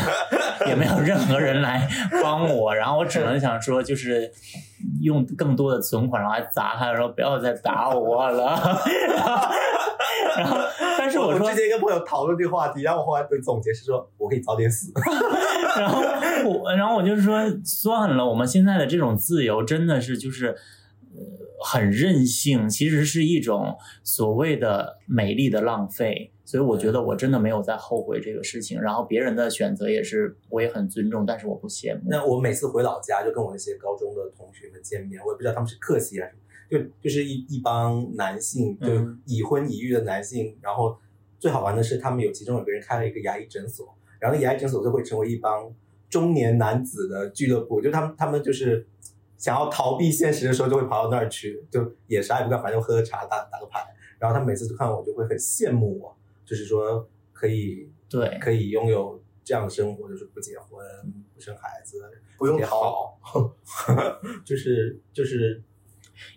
[0.68, 1.88] 也没有任何人来
[2.22, 4.30] 帮我，然后我只能想说，就是
[5.00, 8.58] 用更多的存款然后来砸他，然后不要再打我了。
[10.36, 10.56] 然后，
[10.98, 14.92] 但是我说之前跟朋友讨论这个话题，然后我后来的总结是说，我可以早点死。
[15.78, 16.00] 然后
[16.48, 21.20] 我，然后我就是说，算了，我们现在的这种自由真的是就是，呃，
[21.64, 26.32] 很任性，其实是一种所谓的美丽的浪费。
[26.44, 28.80] 所以我觉得我真的没有在后悔这个事情。
[28.80, 32.00] 然后别人的选择也是，我也很尊重，但是我不羡慕。
[32.08, 36.34] 那我每次回老家，就跟我那些高中的同学们见面，我也不知道他们是客气还是
[36.70, 40.56] 就就是一一帮男性，就嗯已婚已育的男性。
[40.62, 40.96] 然后
[41.38, 45.70] 最好玩的是，他们有其中有个人开了一个牙医诊所，然后牙医诊所就会成为一帮
[46.08, 48.86] 中年男子的俱乐部，就他们他们就是
[49.36, 53.80] 想要逃避现实的时候，就会跑到那儿去，就也啥也不干，反正就喝喝茶、打打个牌。
[54.18, 60.84] 然后他们每次都看我，就会很羡慕我，就是说可以对，可以拥有这样的生活，就是不结婚、
[61.34, 61.96] 不生孩子，
[62.36, 63.16] 不用逃。
[63.18, 63.56] 好，
[64.44, 65.62] 就是就是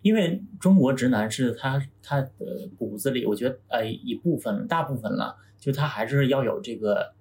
[0.01, 7.13] 因为中国直男是他他的骨子里，我觉得呃一部分大部分了，就他还是要有这个，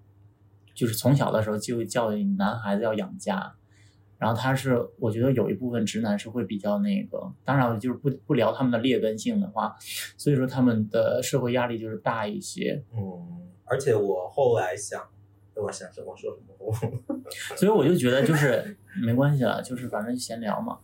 [0.74, 3.54] 就是从小的时候就教育男孩子要养家，
[4.18, 9.76] 然后他是我觉得有一部分直男是会比较那个，当然就是不不聊他们的劣根性的话，
[10.16, 15.02] 所以说他们的社会压力就是大一些，嗯，而且我后来想，
[15.56, 17.20] 我想什么说什么，
[17.56, 20.78] 所以我就觉得就是没关系了，就是反正闲聊嘛。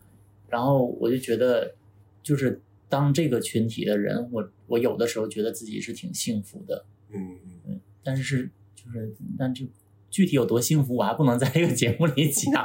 [0.49, 1.75] 然后我就觉得，
[2.23, 9.67] 就是当这个群体的人，我我有的时候觉得自己是挺幸福的，嗯嗯，但是就是但就
[10.11, 12.65] 具体有多幸福，我还不能在这个节目里讲。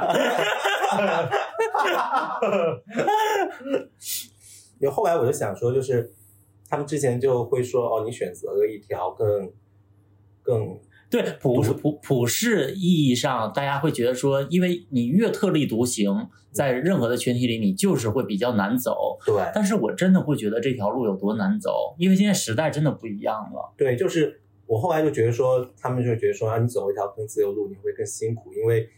[4.80, 6.12] 因为后来我就想说，就是
[6.68, 9.52] 他们之前就会说，哦，你选择了一条更
[10.42, 10.78] 更
[11.10, 19.16] 对普普普世意义上，大家会觉得说，因为你越特立独行，在任何的群体里，你就是会比较难走。
[19.24, 23.72] 对但是我真的会觉得这条路有多难走，因为现在时代真的不一样了。
[23.76, 28.88] 对，就是我后来就觉得说，他们就觉得说，啊，你走一条更自由路，你会更辛苦，因为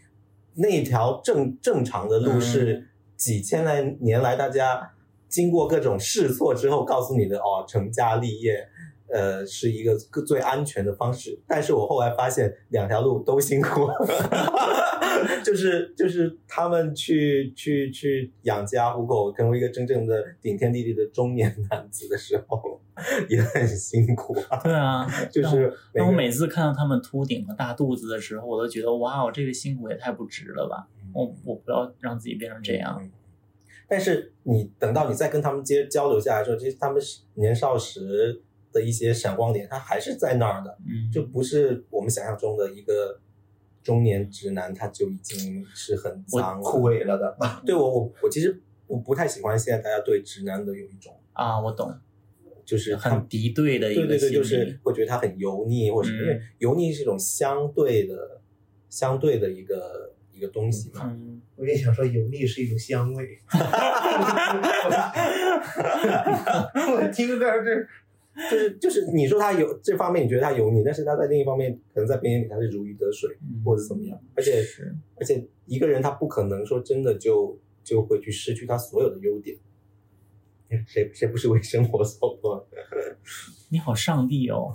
[0.54, 4.92] 那条正正常的路嗯是几千来年来大家
[5.28, 8.66] 经过各种试错之后告诉你的，哦，成家立业。
[9.08, 13.88] 呃，是一个最安全的方式，但是我后来发现两条路都辛苦，
[15.44, 22.80] 就是就是他们去去去养家糊口，成为一个真正的顶天立地的中年男子的时候，
[23.28, 24.60] 也很辛苦啊。
[24.62, 30.88] 对啊， 就是每个当我每次看到他们秃顶和大肚子的时候，我都觉得哇，哦这个辛苦也太不值了吧！
[31.14, 32.98] 我我不要让自己变成这样。
[33.00, 33.10] 嗯
[33.88, 37.00] 但是你等到你再跟他们接交流下来的时候，其实他们
[37.34, 38.42] 年少时
[38.76, 43.18] 的一些闪光点，它还是在那儿的，嗯，就不是我们想象中的一个
[43.82, 46.82] 中年直男，他就已经是很脏枯。
[46.82, 47.34] 萎了的。
[47.64, 51.90] 对我我我其实我不太喜欢现在大家对直男的有一种啊，我懂，
[52.64, 54.08] 就是很敌对的一个心理。
[54.08, 58.42] 对对对，就是会觉得他很油腻或者什么，嗯因为油腻是一种相对的
[58.90, 61.02] 相对的一个一个东西嘛。
[61.04, 63.38] 嗯，我也想说，油腻是一种香味。
[66.88, 67.86] 我听到这
[68.50, 74.18] 就是就是你说他有这方面，你觉得他油腻，但是他在另一方面，可能在别人眼里他是如鱼得水，嗯或者怎么样。
[74.34, 79.56] 而且是而且一个人他不可能说真的就就会去失去他所有的优点。
[80.86, 82.68] 谁谁不是为生活所迫？
[83.70, 84.70] 你好，上帝哦！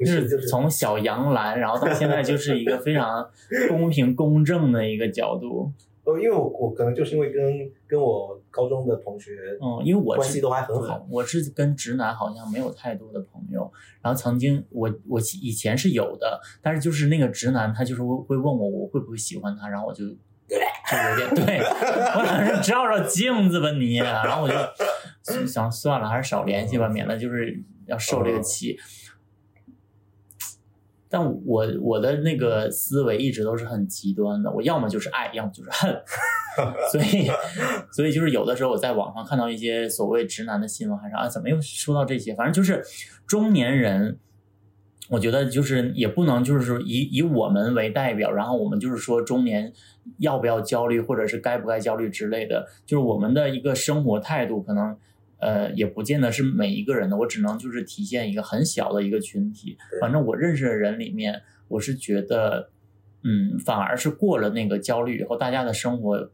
[0.00, 3.26] 是，就是从小杨澜，然后到现在就是一个非常
[3.68, 5.72] 公平公正的一个角度。
[6.04, 7.42] 呃，因为我我可能就是因为跟
[7.86, 11.06] 跟我高中的同学，嗯，因为我关系都还很好。
[11.10, 20.04] 我是跟直男好像没有太多的朋友，然后曾经我我以前是有的，但是就是那个直男他就是会会问我我会不会喜欢他，然后我就
[20.46, 24.54] 就有点对，我想是照照镜子吧你，然后我就
[25.46, 28.78] 想算了，还是少联系吧，免得就是要受这个气。
[31.08, 35.96] 但我我的那个思维一直都是很极端的，我要么就是爱，要么就是恨，
[36.90, 37.30] 所以
[37.92, 42.34] 所以就是有的时候我在网上看到一些所谓直男的新闻，还是啊怎么又说到这些？
[42.34, 42.82] 反正就是
[43.26, 44.18] 中年人，
[45.10, 49.72] 我觉得就是也不能就是说以以我们为代表，然后我们就是说中年
[50.18, 54.96] 要不要焦虑，或者是该不该焦虑之类的，就是我们的一个生活态度可能。
[55.44, 59.76] 呃，也不见得是每一个人的，我只能就是体现一个很小的一个群体。
[60.00, 62.70] 反正我认识的人里面，我是觉得，
[63.24, 66.30] 嗯，反而是过了那个焦虑以后，大家的生活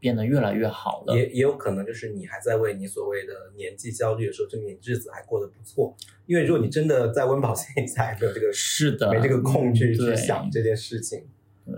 [0.00, 1.16] 变得越来越好了。
[1.16, 5.96] 也也有可能就是你还在为你所谓的年纪焦虑的时候，证明你日子还过得不错。
[6.26, 11.22] 因为如果你真的在温饱线下，没有这个是的，没这个空去去想这件事情。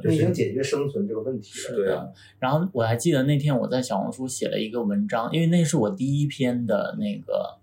[0.03, 1.75] 就已经解决生存这个问题了。
[1.75, 2.07] 对啊，
[2.39, 7.59] 然后我还记得那天我在小红书写了一个文章，因为那是我第一篇的那个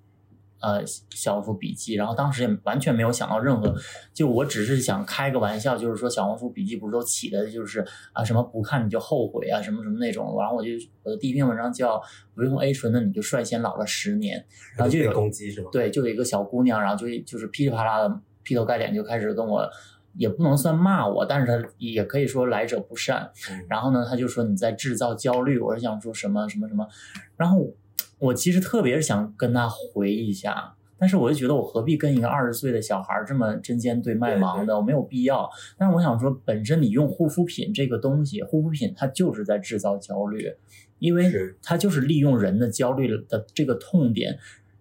[0.60, 3.76] 呃小红书笔记，然后当时也完全没有想到任何，
[4.14, 10.70] 就我只是想开个玩笑，就是说小红书笔记不是都起的就是啊什么不看你就后悔啊什么什么那种，然后我就
[11.04, 12.02] 我的第一篇文章叫
[12.36, 15.70] 不用 A 醇的你就率先老了十年， 然后就有攻击是吗？
[15.72, 19.70] 对，就有一个小姑娘，然后就就是噼里啪啦的劈头盖脸就开始跟我。
[20.18, 23.32] 也不能算骂我，但是他也可以说来者不善。
[23.70, 25.60] 然后呢，他就说你在制造焦虑。
[25.60, 26.88] 我是想说什么什么什么。
[27.36, 27.74] 然后
[28.20, 35.48] 我其实特别是想跟他回一下，但是我就觉得我何必跟一个二十岁的小孩这么针尖对麦芒的，我没有必要。
[35.78, 40.52] 但是我想说，本身你用护肤品这个东西，护肤品它就是在制造焦虑，
[40.98, 44.40] 因为它就是利用人的焦虑的这个痛点。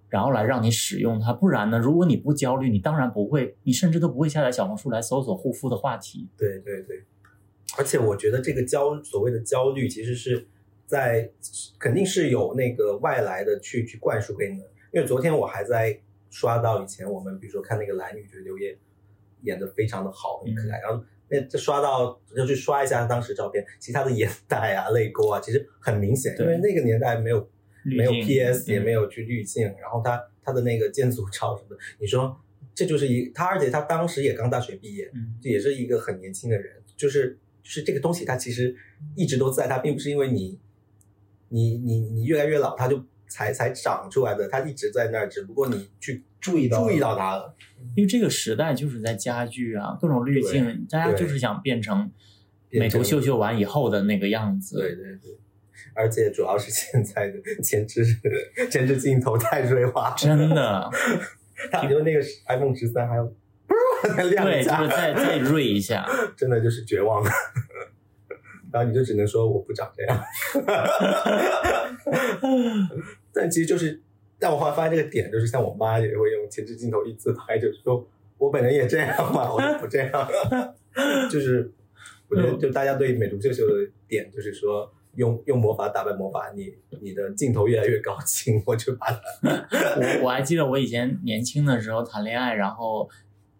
[0.09, 1.79] 然后来让你使用它，不然呢？
[1.79, 6.31] 如果你不焦虑，你当然不会，你甚至都不会下载小红书来搜索护肤的话题。
[6.39, 7.03] 对对对，
[7.77, 10.47] 而且我觉得这个焦所谓的焦虑，其实是
[10.87, 11.29] 在
[11.79, 14.65] 肯定是有那个外来的去去灌输给你的。
[14.93, 15.99] 因为昨天我还在
[16.31, 18.79] 刷到以前我们比如说看那个蓝女，觉得刘烨
[19.43, 20.81] 演的非常的好，很可爱。
[20.81, 27.49] 然后那这刷到就去刷一下当时照片，其他的眼袋啊、泪沟啊，其实很明显，因为那个年代没有。
[27.95, 32.37] 没有 PS 也没有去滤镜，然后他他的那个建组照什么的，你说
[32.75, 38.75] 这就是一他，而且他当时也刚大学毕业，嗯，也是一个很年轻的人，就是就是这个东西，它其实
[39.15, 40.59] 一直都在，它并不是因为你
[41.49, 47.55] 你你你越来越老，它就才才长出来的，它一直在那儿，只不过你去注意到注意到它了，
[47.95, 52.11] 因为这个时代就是在加剧啊，各种滤镜，大家就是想变成
[52.71, 55.39] 美图秀秀完以后的那个样子，对对对。
[55.95, 58.05] 而且主要是现在的前置
[58.71, 60.91] 前置镜头太锐化，真的。
[61.71, 63.27] 他比如那个 iPhone 十三还要
[64.15, 67.31] 再亮一下，对，就是再 再锐一下，真的就是绝望了。
[68.71, 70.23] 然后你就只能说我不长这样。
[73.33, 73.99] 但其实就是，
[74.39, 80.29] 但我后来发现这个点就是，像我妈也会用前置镜头一自拍，就是说我本人也这样嘛，我就不这样。
[81.33, 81.73] 就是
[82.29, 84.93] 我觉得，就大家对美图秀秀的点，就是说。
[85.17, 89.21] 用用魔法打败魔法，你你的镜头越来越高清， 我就把它。
[89.97, 93.09] 我我还记得我以前年轻的时候谈恋爱，然后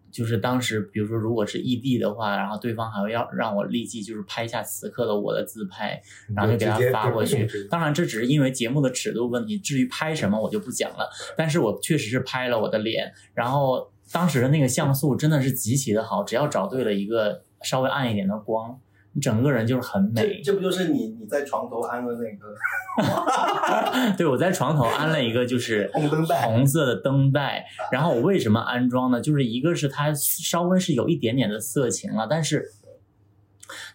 [0.09, 6.01] 就是当时，比如说如果是异地的话，然后对方还会要让我立即就是拍下此刻的我的自拍，
[6.35, 7.47] 然后就给他发过去。
[7.69, 11.09] 当然这只是因为节目的尺度问题，至于拍什么我就不讲了。
[11.35, 18.79] 但是我确实是拍了我的脸，然后当时的那个像素真的是极其的好，只要找对了一个稍微暗一点的光。
[19.21, 24.13] 整个人就是很美，这不就是你你在床头安了那个？
[24.17, 27.65] 对，我在床头安了一个就是 红灯带，红色的灯带。
[27.91, 29.21] 然后我为什么安装呢？
[29.21, 32.71] 就是一个是它稍微是有一点点的色情了，但是，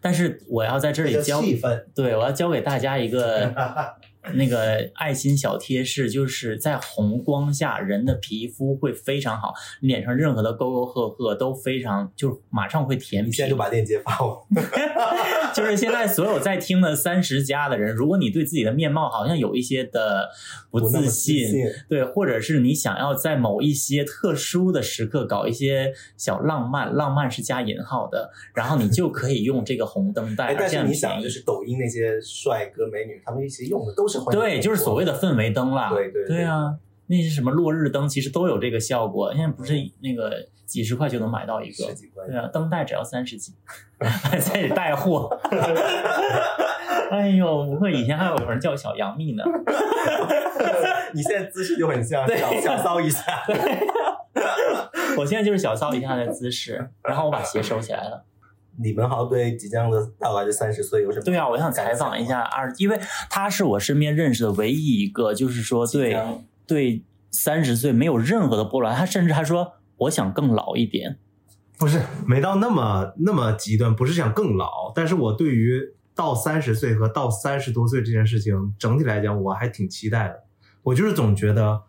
[0.00, 1.42] 但是我要在这里教，
[1.94, 3.52] 对，我要教给大家一个。
[4.34, 13.32] 那个爱心小贴士，就是在红光下，人的皮肤会非常好，脸上任何的沟沟壑壑都非常，就马上会填平。
[13.32, 14.46] 现在就把链接发我。
[15.52, 20.30] 就是现在所有在听的三十加的人，如果你对自己的面貌好像有一些的
[20.70, 21.52] 不自信，
[21.88, 30.54] 对，或者是你想要在某一些特殊的时刻搞一些小浪漫，浪漫是加引号的，然后你就可以用这个红灯带。
[30.54, 34.11] 但是你想，就是抖音那些帅哥美女，他们一起用的都是。
[34.12, 35.90] 是环对，就是所谓的氛围灯啦。
[35.90, 39.32] 对对对对啊，那些什么落日灯其实都有这个效果。
[39.34, 43.54] 现在不是那个几十块就能买到一个十，几块对啊，灯带只要三十几，
[43.98, 45.36] 还在带货。
[47.10, 49.44] 哎呦，不会，以前还有人叫小杨幂呢。
[51.14, 53.22] 你现在姿势就很像对小小骚一下，
[55.18, 58.24] 我现在就是小骚一下的姿势，然后我把鞋收起来了。
[58.82, 61.24] 你们好像对即将的到来的三十岁有什么？
[61.24, 62.98] 对啊，我想采访一下二，因为
[63.30, 66.16] 他是我身边认识的唯一一个，就是说对
[66.66, 71.18] 对三十岁没有任何的波澜，他甚至还说我想更老一点。
[71.78, 75.80] 不是没到那么那么极端，不是想更老，但是我对于
[76.14, 80.44] 到三十岁和到三十多岁这件事情，整体来讲我还挺期待的。
[80.82, 81.82] 我就是总觉得，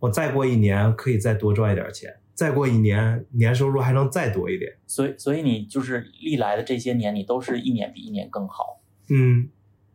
[0.00, 4.70] 我再过一年可以再多赚一点钱，再过一年年收入还能再多一点。
[4.86, 8.80] 所以，所以你就是历来的这些年，你都是一年比一年更好
[9.10, 9.48] 嗯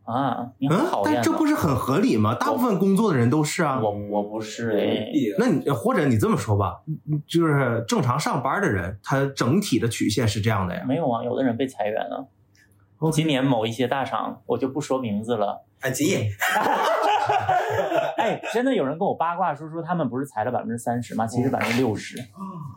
[0.04, 0.50] 啊！
[0.58, 2.34] 你很嗯讨，厌吗但这不是很合理吗？
[2.34, 3.80] 大部分工作的人都是啊。
[3.80, 5.06] 我我不是哎，
[5.38, 10.84] 那你或者你这么说吧，嗯就是正常上班的人，他整体的曲线是这样的呀。
[10.86, 12.28] 没有啊，有的人被裁员了。
[13.12, 15.64] 今年某一些大厂，我就不说名字了。
[15.80, 16.18] 哎，吉野，
[18.16, 21.26] 哎，真的有人跟我八卦说说他们不是裁了百分之三十吗？
[21.26, 22.16] 其实百分之六十，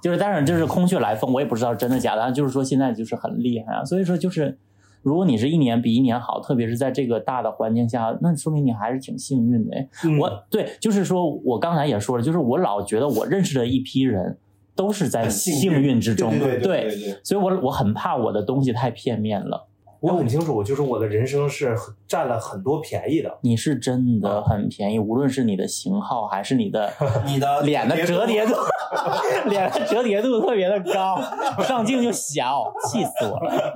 [0.01, 3.83] 就是当然就是空穴来风，我也不知道真的假的，但就是说现在就是很厉害啊。
[3.85, 4.57] 所以说就是，
[5.01, 9.75] 如果你是一年比一年好，特别是在这个大的环境下，那说明你还是挺幸运的。
[10.03, 14.37] 嗯我对，就是说我刚才也说了，就是我老觉得我认识的一批人
[14.75, 19.67] 都是在幸幸运运之中，对对对，所以我我很怕我的东西太片面了。
[20.05, 21.75] 我很清楚，就是我的人生是
[22.07, 23.39] 占了很多便宜的。
[23.41, 26.93] 你是真的很便宜，无论是你的型号还是你的
[27.25, 28.53] 你的脸的折叠度，
[29.49, 31.19] 脸的折叠度特别的高，
[31.63, 33.73] 上镜就小，气死我了。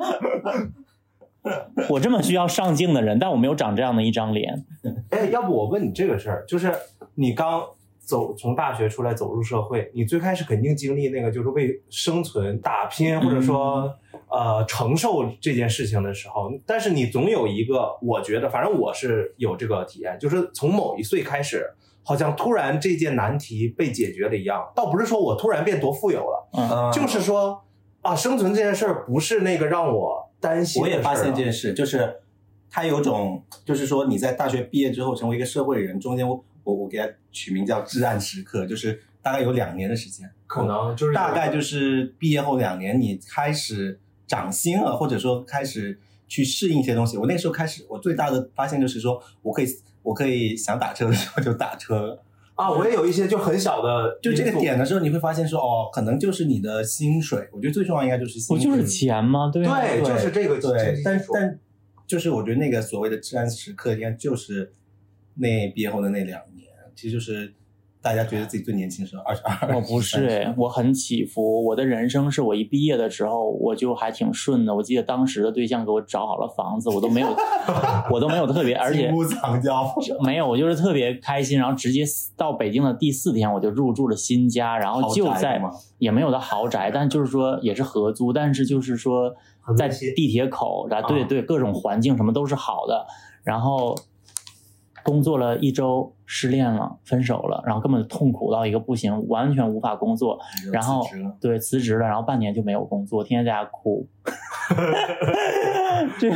[1.89, 4.65] 我这么需要上镜的人，但我没有长这样的一张脸。
[5.09, 6.71] 哎，要不我问你这个事儿，就是
[7.15, 7.63] 你刚
[8.09, 13.93] 走从大学出来走入社会，你最开始肯定经历那个就是为生存打拼，或者说
[14.27, 21.73] 呃承受这件事情的时候，但是你总有一个，我觉得反正我是有这个体验，就是从某一岁开始。
[22.01, 27.61] 好像突然这件难题被解决了一样，倒不是说我突然变多富有了，就是说
[28.01, 30.81] 啊，生存这件事儿不是那个让我担心。
[30.81, 32.15] 我也发现这件事，就是
[32.71, 47.17] 他有种，就是说你在大学毕业之后成为一个社会人，中间我我我给它取名叫至暗时刻，就是大概有两年的时间，可能就是大概就是毕业后两年，你开始长心了，或者说开始去适应一些东西。
[47.17, 49.67] 我那时候开始，我最大的发现就是说我可以
[50.03, 52.19] 我可以想打车的时候就打车，
[52.55, 57.47] 啊，我也有一些就很小的，就这个点的时候，你会发现说哦，可能就是你的薪水。
[57.51, 59.49] 我觉得最重要应该就是薪水，不就是钱吗？
[59.51, 61.59] 对啊对，就是这个对，但但但
[62.07, 64.73] 就是我觉得那个所谓的治安时刻，应该就是
[65.35, 66.48] 那毕业后的那两年，
[66.99, 67.53] 其实就是
[68.01, 69.73] 大家觉得自己最年轻的时候，二十二。
[69.73, 71.63] 我不是我很起伏。
[71.63, 74.75] 我的人生是我一毕业的时候，我就还挺顺的。
[74.75, 77.27] 我记得当时的对象给我找好了房子，我都没有，
[78.11, 79.93] 我都没有特别，而且藏娇，
[80.25, 81.57] 没有，我就是特别开心。
[81.57, 82.03] 然后直接
[82.35, 85.61] 到北京的第四天，我就入住了新家，然后就在
[85.99, 89.33] 也没有到豪宅，但就是说也是合租，但是就是说
[89.77, 93.05] 在地铁口，对啊对，各种环境什么都是好的。
[93.41, 93.95] 然后
[95.09, 100.39] 工作了一周，失恋了，分手了，然后根本痛苦到一个不行，完全无法工作。
[100.71, 101.03] 然后
[101.41, 104.07] 对辞职了，然后半年就没有工作，天天在家哭。
[106.19, 106.29] 这，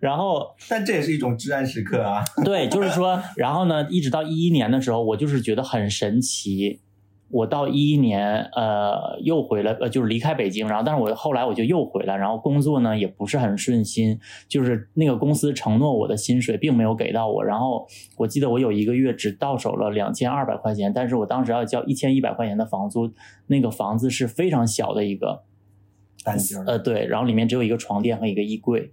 [0.00, 2.22] 然后但这也是一种至暗时刻啊。
[2.44, 6.80] 对，就是说，然后呢，一直到一一年的时候，我就是觉得很神奇。
[7.32, 23.10] 我到一一年，呃，又回来，呃，就是离开北京，然后，但是我后来我就又回来，然后工作呢也不是很顺心，就是那个公司承诺我的薪水并没有给到我，然后我记得我有一个月只到手了两千二百块钱，但是我当时要交一千一百块钱的房租，
[23.46, 25.42] 那个房子是非常小的一个，
[26.22, 28.92] 单间呃，对，然后里面只有一个床垫和一个衣柜。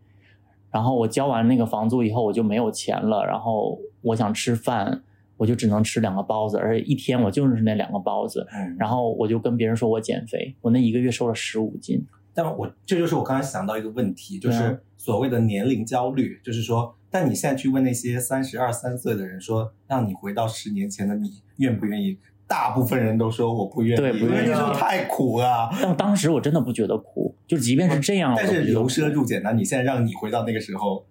[0.71, 3.25] 然后我交完那个房租以后，我就没有钱了。
[3.25, 5.01] 然后我想吃饭，
[5.39, 8.45] 我就只能吃两个包子，而且一天我就是那两个包子。
[8.51, 12.05] 嗯，然后我就跟别人说我减肥，我那一个月瘦了十五斤。
[12.33, 22.17] 但我这就是我刚才想到一个问题，就是所谓的年龄焦虑，就是说，但你现在去问那些三十二三岁的人说，让你回到十年前的你，愿不愿意？
[22.45, 25.69] 大部分人都说我不愿意，对不愿意因为那时候太苦了。
[25.81, 31.05] 但当时我真的不觉得苦，就即便是这样，但是由奢入俭难，你现在让你回到那个时候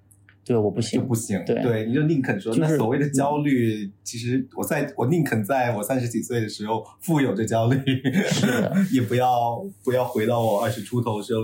[0.48, 1.08] 对我不行就行。
[1.08, 7.76] 不行，对你就宁肯说，就是那所谓的焦虑，其实我在我宁肯在我三十几岁的时候富有着焦虑，
[8.40, 11.42] 的也不要不要回到我二十出头的时候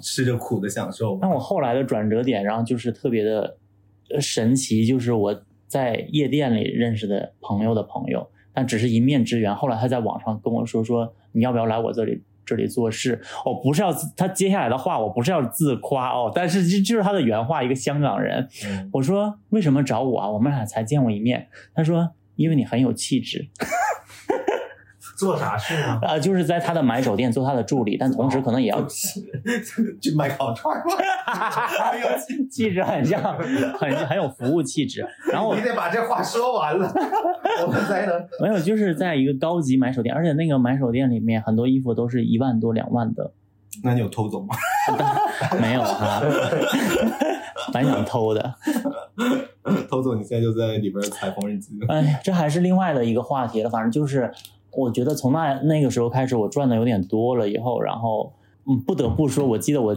[0.00, 1.18] 吃着苦的享受。
[1.20, 3.58] 但我后来的转折点，然后就是特别的
[4.10, 9.52] 呃神奇，就是我在夜店里认识的朋友的朋友，但只是一面之缘。
[9.52, 13.20] 后来他在网上跟我说说你要不要来我这里这里做事？
[13.44, 18.48] 我不是要他接下来的话，我不是要自夸哦，但是这就是他的原话，一个香港人。
[18.64, 20.30] 嗯我说为什么找我啊？
[20.30, 21.48] 我们俩才见过一面。
[21.74, 23.48] 他说因为你很有气质。
[25.16, 25.98] 做啥事呢？
[26.02, 30.84] 啊，就是在他的买手店做他的助理，但同时可能也要去卖烤串儿
[32.50, 33.22] 气质很像，
[33.78, 35.06] 很很有服务气质。
[35.32, 36.92] 然后你得把这话说完了，
[37.66, 38.14] 我们才能。
[38.40, 43.32] 没有，就是在一个高级买手店，而且那个买手店里面很多衣服都是一万多、两万的，
[43.82, 44.54] 那你有偷走吗？
[45.60, 46.22] 没有哈，
[47.72, 48.54] 蛮想偷的。
[49.88, 51.78] 偷走，你现在就在里边踩缝纫机。
[51.88, 53.70] 哎呀，这还是另外的一个话题了。
[53.70, 54.30] 反正就是，
[54.76, 58.32] 我觉得从那那个时候开始，我赚的有点多了以后，然后
[58.68, 59.96] 嗯，不得不说，我记得我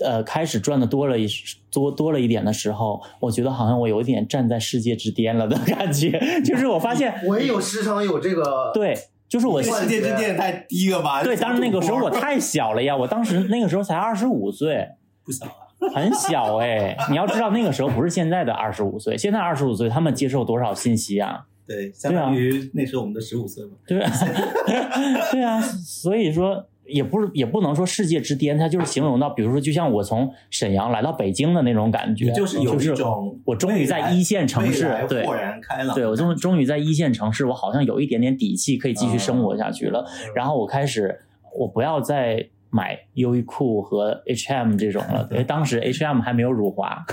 [0.00, 1.26] 呃开始赚的多了一
[1.70, 6.20] 多多了一点的时候，我觉得好像我有一点站在世界之巅了的感觉。
[6.44, 8.96] 就是我发现，我也有时常有这个，对，
[9.28, 11.22] 就是我世界之巅太低了吧？
[11.22, 14.88] 对，当时那个时候我太小了呀，我当时那个时候才二十五岁。
[15.24, 15.52] 不小了。
[15.92, 21.46] 很小哎，你要知道那个时候不是现在的二十五岁，现在二十五岁他们接受多少信息啊？
[21.66, 23.72] 对，相当于那时候我们的十五岁嘛。
[23.86, 23.98] 对，
[25.32, 35.94] 对啊，所以说也不是也不能说世界之巅，它就是形容到，比如说就像我从沈阳来到北京的那种感觉，就是有一种我终于在一线城市对豁然开朗。
[35.94, 40.04] 对我终终于在一线城市，我好像有一点点底气可以继续生活下去了。
[40.34, 41.20] 然后我开始，
[41.58, 47.04] 我不要再买优衣库和 H&M 这种了， 因为当时 H&M 还没有辱华，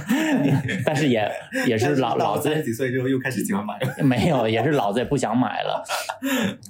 [0.86, 1.30] 但是也
[1.68, 4.02] 也是老老子几岁之后又开始喜欢买了。
[4.02, 5.84] 没有，也是老子也不想买了。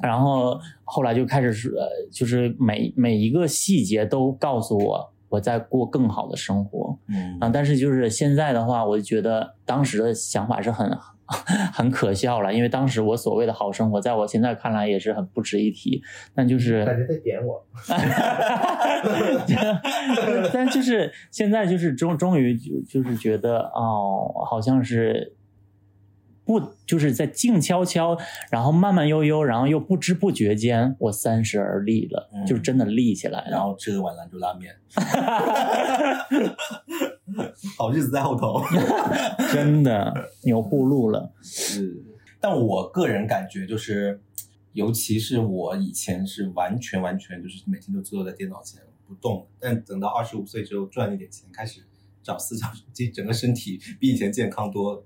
[0.02, 7.48] 然后后来就开始是，呃就是每每一个细节都告诉我我在过更好的生活嗯啊。
[7.52, 10.90] 但是就是现在的话，我就觉得当时的想法是很
[11.74, 16.02] 很可笑了，因为当时我所谓的好生活，在我现在看来也是很不值一提。
[16.34, 17.66] 但就是感觉在点我。
[20.52, 25.34] 但就是现在就是终终于就就是觉得哦，好像是
[26.44, 28.16] 不就是在静悄悄，
[28.50, 33.50] 然后慢慢悠悠，然后又不知不觉间，我三十而立了，嗯就是真的立起来了。
[33.50, 34.72] 然后吃了碗兰州拉面，
[37.76, 38.62] 好日子在后头。
[39.52, 41.32] 真的有铺路了。
[41.42, 42.02] 是，
[42.40, 44.20] 但我个人感觉就是，
[44.72, 51.80] 尤其是我以前是完全完全就是每天都坐在电脑前不动，但等到二十五岁之后赚一点钱，开始
[52.22, 55.04] 找私教，这整个身体比以前健康多。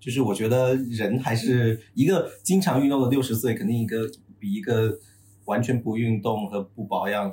[0.00, 4.98] 就是我觉得人还是一个经常运动的六十岁，肯定一个比一个
[5.44, 7.32] 完全不运动和不保养、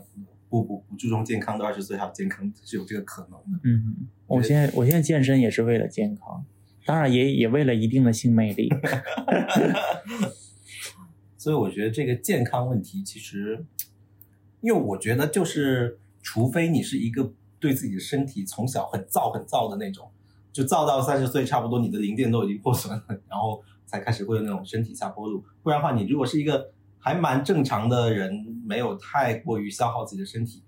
[0.50, 3.60] 不不不注重健康的二十岁还有健康，是有这个可能的。
[3.64, 6.44] 嗯，我现在我现在健身也是为了健康，
[6.86, 8.70] 当然也也为了一定的性魅力。
[11.38, 13.64] 所以我觉得这个健康问题，其实，
[14.60, 20.12] 因为我觉得就是，除非你是一个对自己的身体从小很燥很燥的那种，
[20.52, 25.42] 就燥到三十岁差不多，你的零件都已经破损了，然后才开始会有那种身体下坡路。
[25.64, 30.62] 不然的话，你如果是一个还蛮正常的人，没有太过于消耗自己的身体，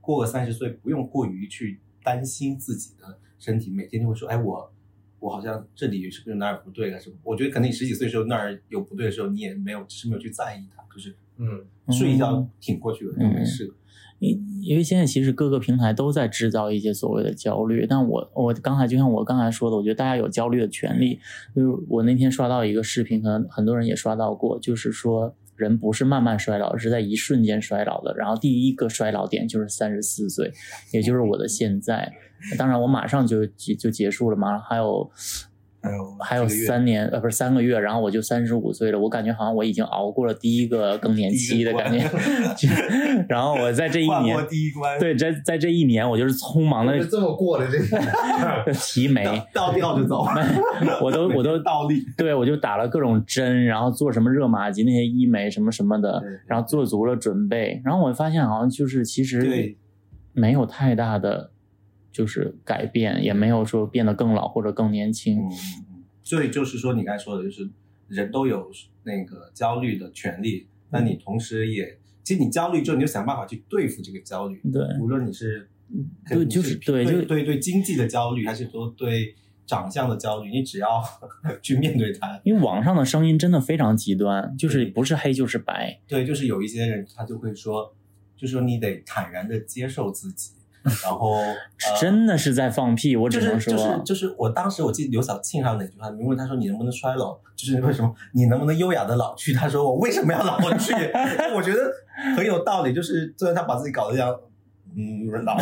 [0.00, 4.72] 过个三十岁，不用过于去担心自己的身体，每天就会说，哎，我。
[5.18, 7.00] 我好像这里是不是哪儿不对了？
[7.00, 7.16] 什么？
[7.24, 13.74] 我觉得可能你十几岁的时候那儿有不对的时候，你也没有，只是没有去在意它，就是嗯，睡一觉挺过去了，就没事了。
[14.18, 21.18] 因因为现在其实各个平台都在制造一些所谓的焦虑，但我我刚才就像我刚才说的，我觉得大家有焦虑的权利。
[21.54, 28.14] 就是我那天刷到一个视频，可能很多人也刷到过，就是说人不是慢慢衰老，是在一瞬间衰老的。
[28.16, 30.52] 然后第一个衰老点就是三十四岁，
[30.92, 32.12] 也就是我的现在。
[32.58, 35.10] 当然我马上就就就结束了嘛，还有。
[36.20, 38.98] 还有三年，呃，不是三个月，然后我就三十五岁了。
[38.98, 41.92] 我感觉好像我已经熬过了第一个更年期的感
[42.56, 42.68] 觉，
[43.28, 47.96] 然后我在这一年，第一关，对，在在这一年，我就是匆忙的是这么过的这个。
[48.74, 50.24] 提眉，倒吊就走，
[51.02, 52.04] 我都我都倒立。
[52.16, 59.74] 对我就打了各种针，然后做什么热玛吉那些医美什么什么的然后做足了准备，然后我发现好像就是其实
[60.32, 61.50] 没有太大的
[62.16, 65.38] 就是改变，也没有说变得更老或者更年轻。
[65.38, 67.68] 嗯，嗯嗯所以就是说，你刚才说的，就是
[68.08, 68.70] 人都有
[69.02, 74.58] 那个焦虑的权利，那你同时也，其实你焦虑之后，你就想办法去对付这个焦虑。
[74.72, 75.68] 对无论你是，
[76.26, 79.34] 对就是对对就对对经济的焦虑，还是说对
[79.66, 81.02] 长相的焦虑，你只要
[81.60, 82.40] 去面对它。
[82.44, 86.00] 因为网上的声音真的非常极端，就是不是黑就是白。
[86.08, 87.94] 对，就是有一些人他就会说，
[88.36, 90.52] 就说你得坦然的接受自己，
[91.02, 91.34] 然后
[91.86, 99.52] 呃真的是在放屁，我只能说，就是就是就是我当时我记得刘晓庆还有哪句话，你问他说你能不能衰老，就是为什么你能不能优雅的老去？
[99.52, 100.92] 他说我为什么要老去？
[101.54, 101.92] 我觉得
[102.36, 104.34] 很有道理，就是虽然他把自己搞得这样。
[104.98, 105.58] 嗯，老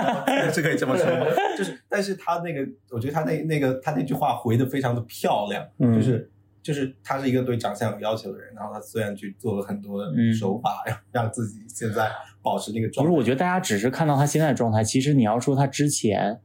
[0.50, 1.26] 是可以这么说吗？
[1.58, 6.30] 就是，但是他那个，我觉得他那那个他那句话回的非常的漂亮，嗯就是
[6.62, 12.10] 就是他是一个对长相有要求的人，然后他虽然去做了很多嗯手法，让 让自己现在
[12.42, 13.10] 保持那个状态。
[13.10, 16.40] 不是，我觉得大家只是看到他现在的状态，其实你要说他之前，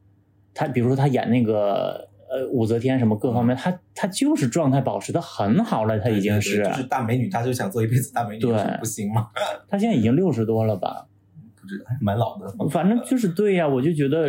[0.54, 9.28] 他比如说他演那个呃武则天什么各方面，他他就是状态保持的很好了，他已经对是，对就是大美女，她就想做一辈子大美女，对不行吗？
[9.68, 11.06] 他现在已经六十多了吧？
[11.60, 12.68] 不知道，蛮老的。
[12.70, 14.28] 反正就是对呀、我就觉得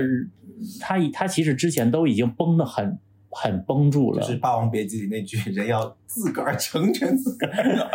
[0.79, 2.97] 他他其实之前都已经崩的很
[3.37, 7.53] 很绷住了，就是《霸王别姬》里那句“人要自个儿成全自个儿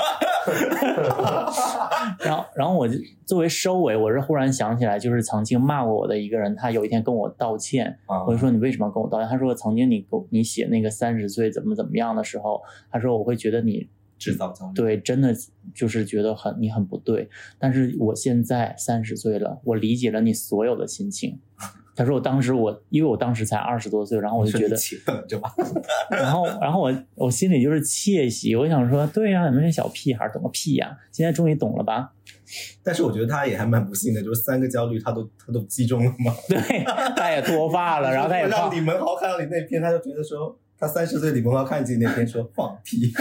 [2.22, 9.26] 然后，然后我就作为收尾，我是忽然想起来，就是曾经骂过我的一个人，他有一天跟我道歉，”啊我就说你为什么要跟我道歉？
[9.28, 12.60] 他说曾经你给我你写那个三十岁怎么怎么样的时候，
[12.90, 13.88] 他说我会觉得你
[14.18, 14.74] 制造焦虑。
[14.74, 15.34] 对真的
[15.74, 21.38] 就是觉得很你很不对，但是我现在三十岁了，我理解了你所有的心情。
[22.00, 24.74] 他说我当时我因为我当时才二十多岁，然后我就觉得。
[26.08, 32.12] 然后，然后我我心里就是窃喜，我想说，对呀、你们这小屁孩懂个屁呀、现在终于懂了吧？
[32.82, 36.34] 但是我觉得他也还蛮不幸的，就是三个焦虑他都他都击中了嘛。
[36.48, 36.58] 对，
[37.14, 43.12] 他也脱发了，然后他也 胖让李，文豪看到你那篇，他就觉得说，他三十岁，李文豪看自己那篇说放屁。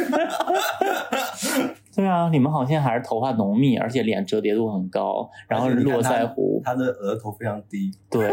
[2.00, 7.92] 对啊，你们好像还是头发浓密，而且脸折叠度很高，然后络腮胡，他的额头非常低。
[8.10, 8.26] 对。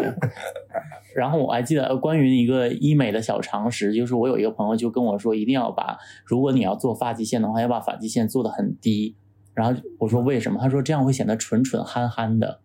[1.17, 9.17] 然后我还记得呃关于一个医美的小常识，就是我有一个朋友就跟我说，一定要把如果你要做发际线的话，要把发际线做得很低。
[9.53, 10.61] 然后我说为什么？
[10.61, 12.61] 他说这样会显得蠢蠢憨憨的。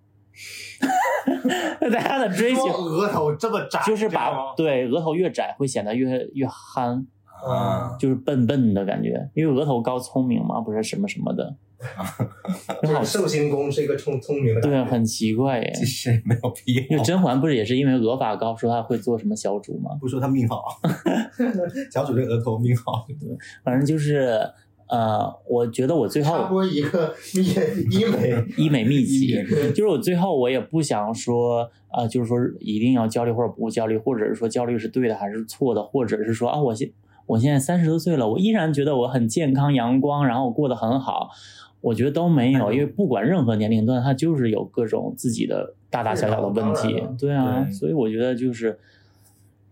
[1.92, 7.08] 大家的追求额头这么窄，就是把对额头越窄会显得越越憨，
[7.48, 11.56] 啊，就是笨笨的感觉，因为额头高聪明嘛，不是什么什么的，
[12.82, 15.72] 很好就是寿星公是一个聪聪明的感对，觉，很奇怪耶。
[15.74, 17.04] 其实也没有必因为要。
[17.04, 19.92] 甄嬛不是也是因为额发高，说她会做什么小主吗？
[20.00, 20.64] 不说她命好，
[21.92, 23.06] 小主这额头命好。
[23.64, 24.40] 反正就是
[24.88, 27.42] 呃，我觉得我最插后播一个医
[27.90, 29.34] 医美， 医美秘籍，
[29.70, 36.92] 就是我最后我也不想说啊、呃就是说一定要焦虑或者不焦虑，或者是说焦虑是对的还是错的，或者是说啊，我现
[37.26, 41.30] 我现在三十多岁了，我依然觉得我很健康阳光，然后我过得很好。
[41.80, 47.04] 我觉得都没有，因为不管任何年龄段，他就是有各种自己的大大小小的问题。
[47.18, 48.80] 对啊，对所以我觉得就是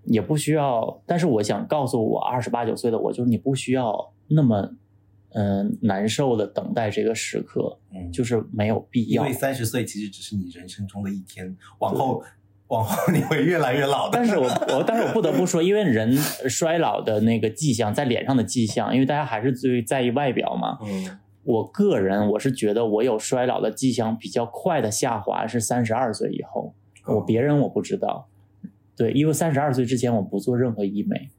[0.06, 4.72] 也不需要，但是我想告诉我二十八九岁的我，就是你不需要那么
[5.34, 9.34] 嗯、呃难受的等待这个时刻，嗯，就是没有必要因为。
[9.36, 12.24] 三十岁其实只是你人生中的一天，往后
[12.70, 14.12] 往后你会越来越老的。
[14.14, 20.80] 但是我我但是我不得不说，因为人衰老的那个迹象在脸上的迹象，因为大家还是最在意外表嘛。
[20.84, 26.74] 嗯，我个人我是觉得我有衰老的迹象比较快的下滑是三十二岁以后，
[27.06, 28.28] 哦我别人我不知道。
[28.96, 31.39] 对，因为三十二岁之前我不做任何医美，哦，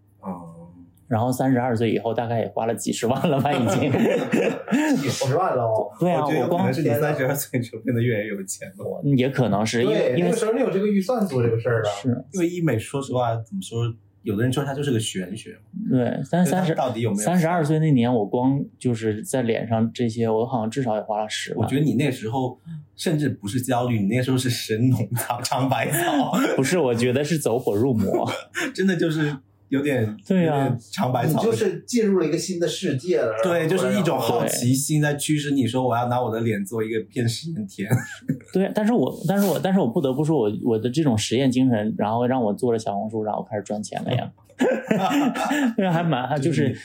[1.10, 3.90] 然后三十二岁以后大概也花了几十万了吧，已经。
[4.96, 5.90] 几十万了哦。
[5.98, 9.02] 对啊，我光是你三十二岁就变得越来越有钱了。
[9.16, 11.90] 也可能是因为对，因为那个时候你有这个预算做这个事儿了。
[12.00, 13.92] 是因为医美，说实话，怎么说？
[14.22, 15.56] 有的人说它就是个玄学，
[15.90, 21.64] 对，但是就是它三十到底有没有三十二岁那年，我光就是在脸上这些，我好像至少也花了十万。
[21.64, 22.58] 我觉得你那时候
[22.94, 28.30] 甚至不是焦虑，你那时候是神农尝尝百草，不是，我觉得是走火入魔。
[28.74, 29.34] 真的就是
[29.70, 31.40] 有点对啊有点尝百草。
[31.40, 33.32] 你就是进入了一个新的世界了。
[33.42, 37.88] 对，就是一种好奇心在驱使你说我要拿我的脸做一个骗实验田。
[38.52, 44.30] 对，但是我，但是我，但是我不得不说我，我的这种实验精神，然后让我做了小红书，然后开始赚钱了呀。
[45.74, 46.76] 对，还蛮，就是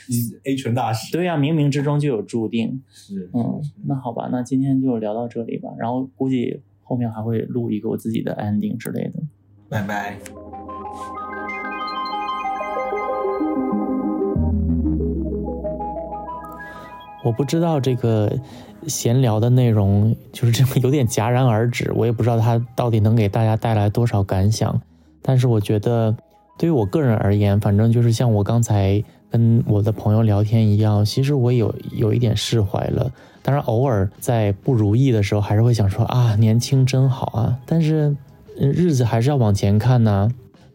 [0.44, 2.82] A 醇大师，对呀、冥冥之中就有注定。
[2.90, 5.68] 是嗯，那好吧，那今天就聊到这里吧。
[5.78, 9.22] 然后估计后面还会录一个我自己的 ending 之类的。
[9.68, 10.18] 拜拜。
[17.26, 18.32] 我不知道这个
[18.86, 24.80] 闲聊的内容就是这么有点戛然而止，我也不知道它到底能给大家带来多少感想。
[25.22, 26.16] 但是我觉得，
[26.56, 33.10] 对于我个人而言，反正就是像我刚才跟我的朋友聊天一样，其实我有有一点释怀了。
[33.42, 37.58] 当然，偶尔在不如意的时候，还是会想说啊，年轻真好啊。
[37.66, 38.16] 但是，
[38.56, 40.30] 日子还是要往前看呐、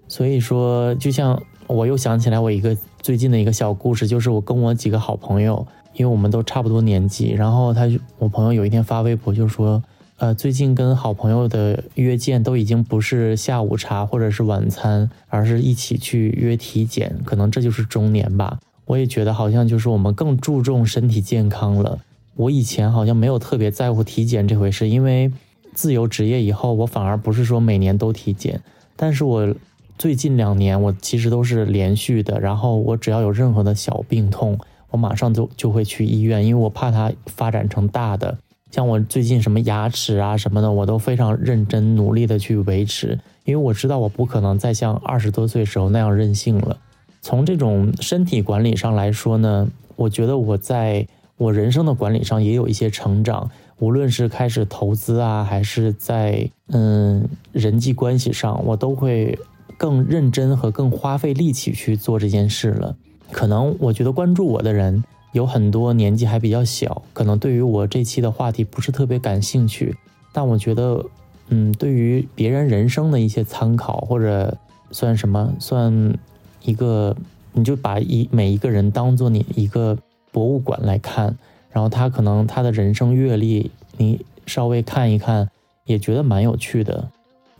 [0.10, 9.84] 所以说，就像我又想起来我一个最近的一个小故事，就是我跟我几个好朋友，因为我们都差不多年纪，然后他我朋友有一天发微博就说，
[10.18, 17.16] 呃，最近跟好朋友的约见都已经不是下午茶或者是晚餐，而是一起去约体检。
[17.26, 18.60] 可能这就是中年吧。
[18.86, 22.00] 我也觉得好像就是我们更注重身体健康了。
[22.36, 25.32] 我以前好像没有特别在乎体检这回事，因为
[25.74, 28.62] 自由职业以后，我反而不是说每年都体检。
[28.96, 29.56] 但是我
[29.98, 32.39] 最近两年，我其实都是连续的。
[32.39, 34.58] 然后我只要有任何的小病痛，
[34.92, 38.38] 我马上就就会去医院，因为我怕它发展成大的。
[38.70, 46.78] 像我最近什么牙齿啊什么的，我都非常认真努力的去维持，因为我知道我不可能再像二十多岁时候那样任性了。
[47.22, 59.38] 从这种身体管理上来说呢，我觉得我在我人生的管理上也有一些成长，无论是开始投资啊，还是在嗯人际关系上，我都会
[59.78, 62.96] 更认真和更花费力气去做这件事了。
[63.32, 65.03] 可能我觉得关注我的人。
[65.34, 69.95] 有很多年纪还比较小，可能对于我这期的话题不是特别感兴趣，
[70.34, 71.05] 但我觉得，
[71.47, 74.57] 嗯，对于别人人生的一些参考，或者
[74.91, 76.19] 算什么，算
[76.63, 77.15] 一个，
[77.53, 79.97] 你就把一每一个人当做你一个
[80.34, 81.38] 博物馆来看，
[81.69, 85.49] 然后他可能他的人生阅历，你稍微看一看，
[85.86, 87.07] 也觉得蛮有趣的。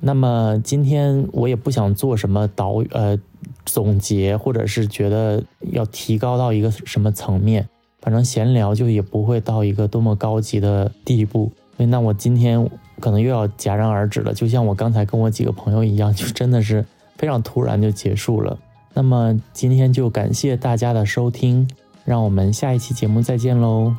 [0.02, 3.18] 那么今天我也不想做什么导呃。
[3.66, 7.68] 总结，或者是觉得要提高到一个什么层面，
[8.02, 11.52] 反正闲聊就也不会到一个多么高级的地步。
[11.78, 16.86] 那我今天可能又要戛然而止了，就像我刚才跟我几个朋友一样，就真的是
[17.18, 18.58] 非常突然就结束了。
[18.94, 21.68] 那么今天就感谢大家的收听，
[22.06, 23.96] 让我们下一期节目再见喽，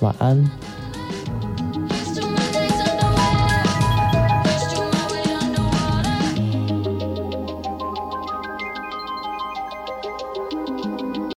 [0.00, 0.83] 晚安。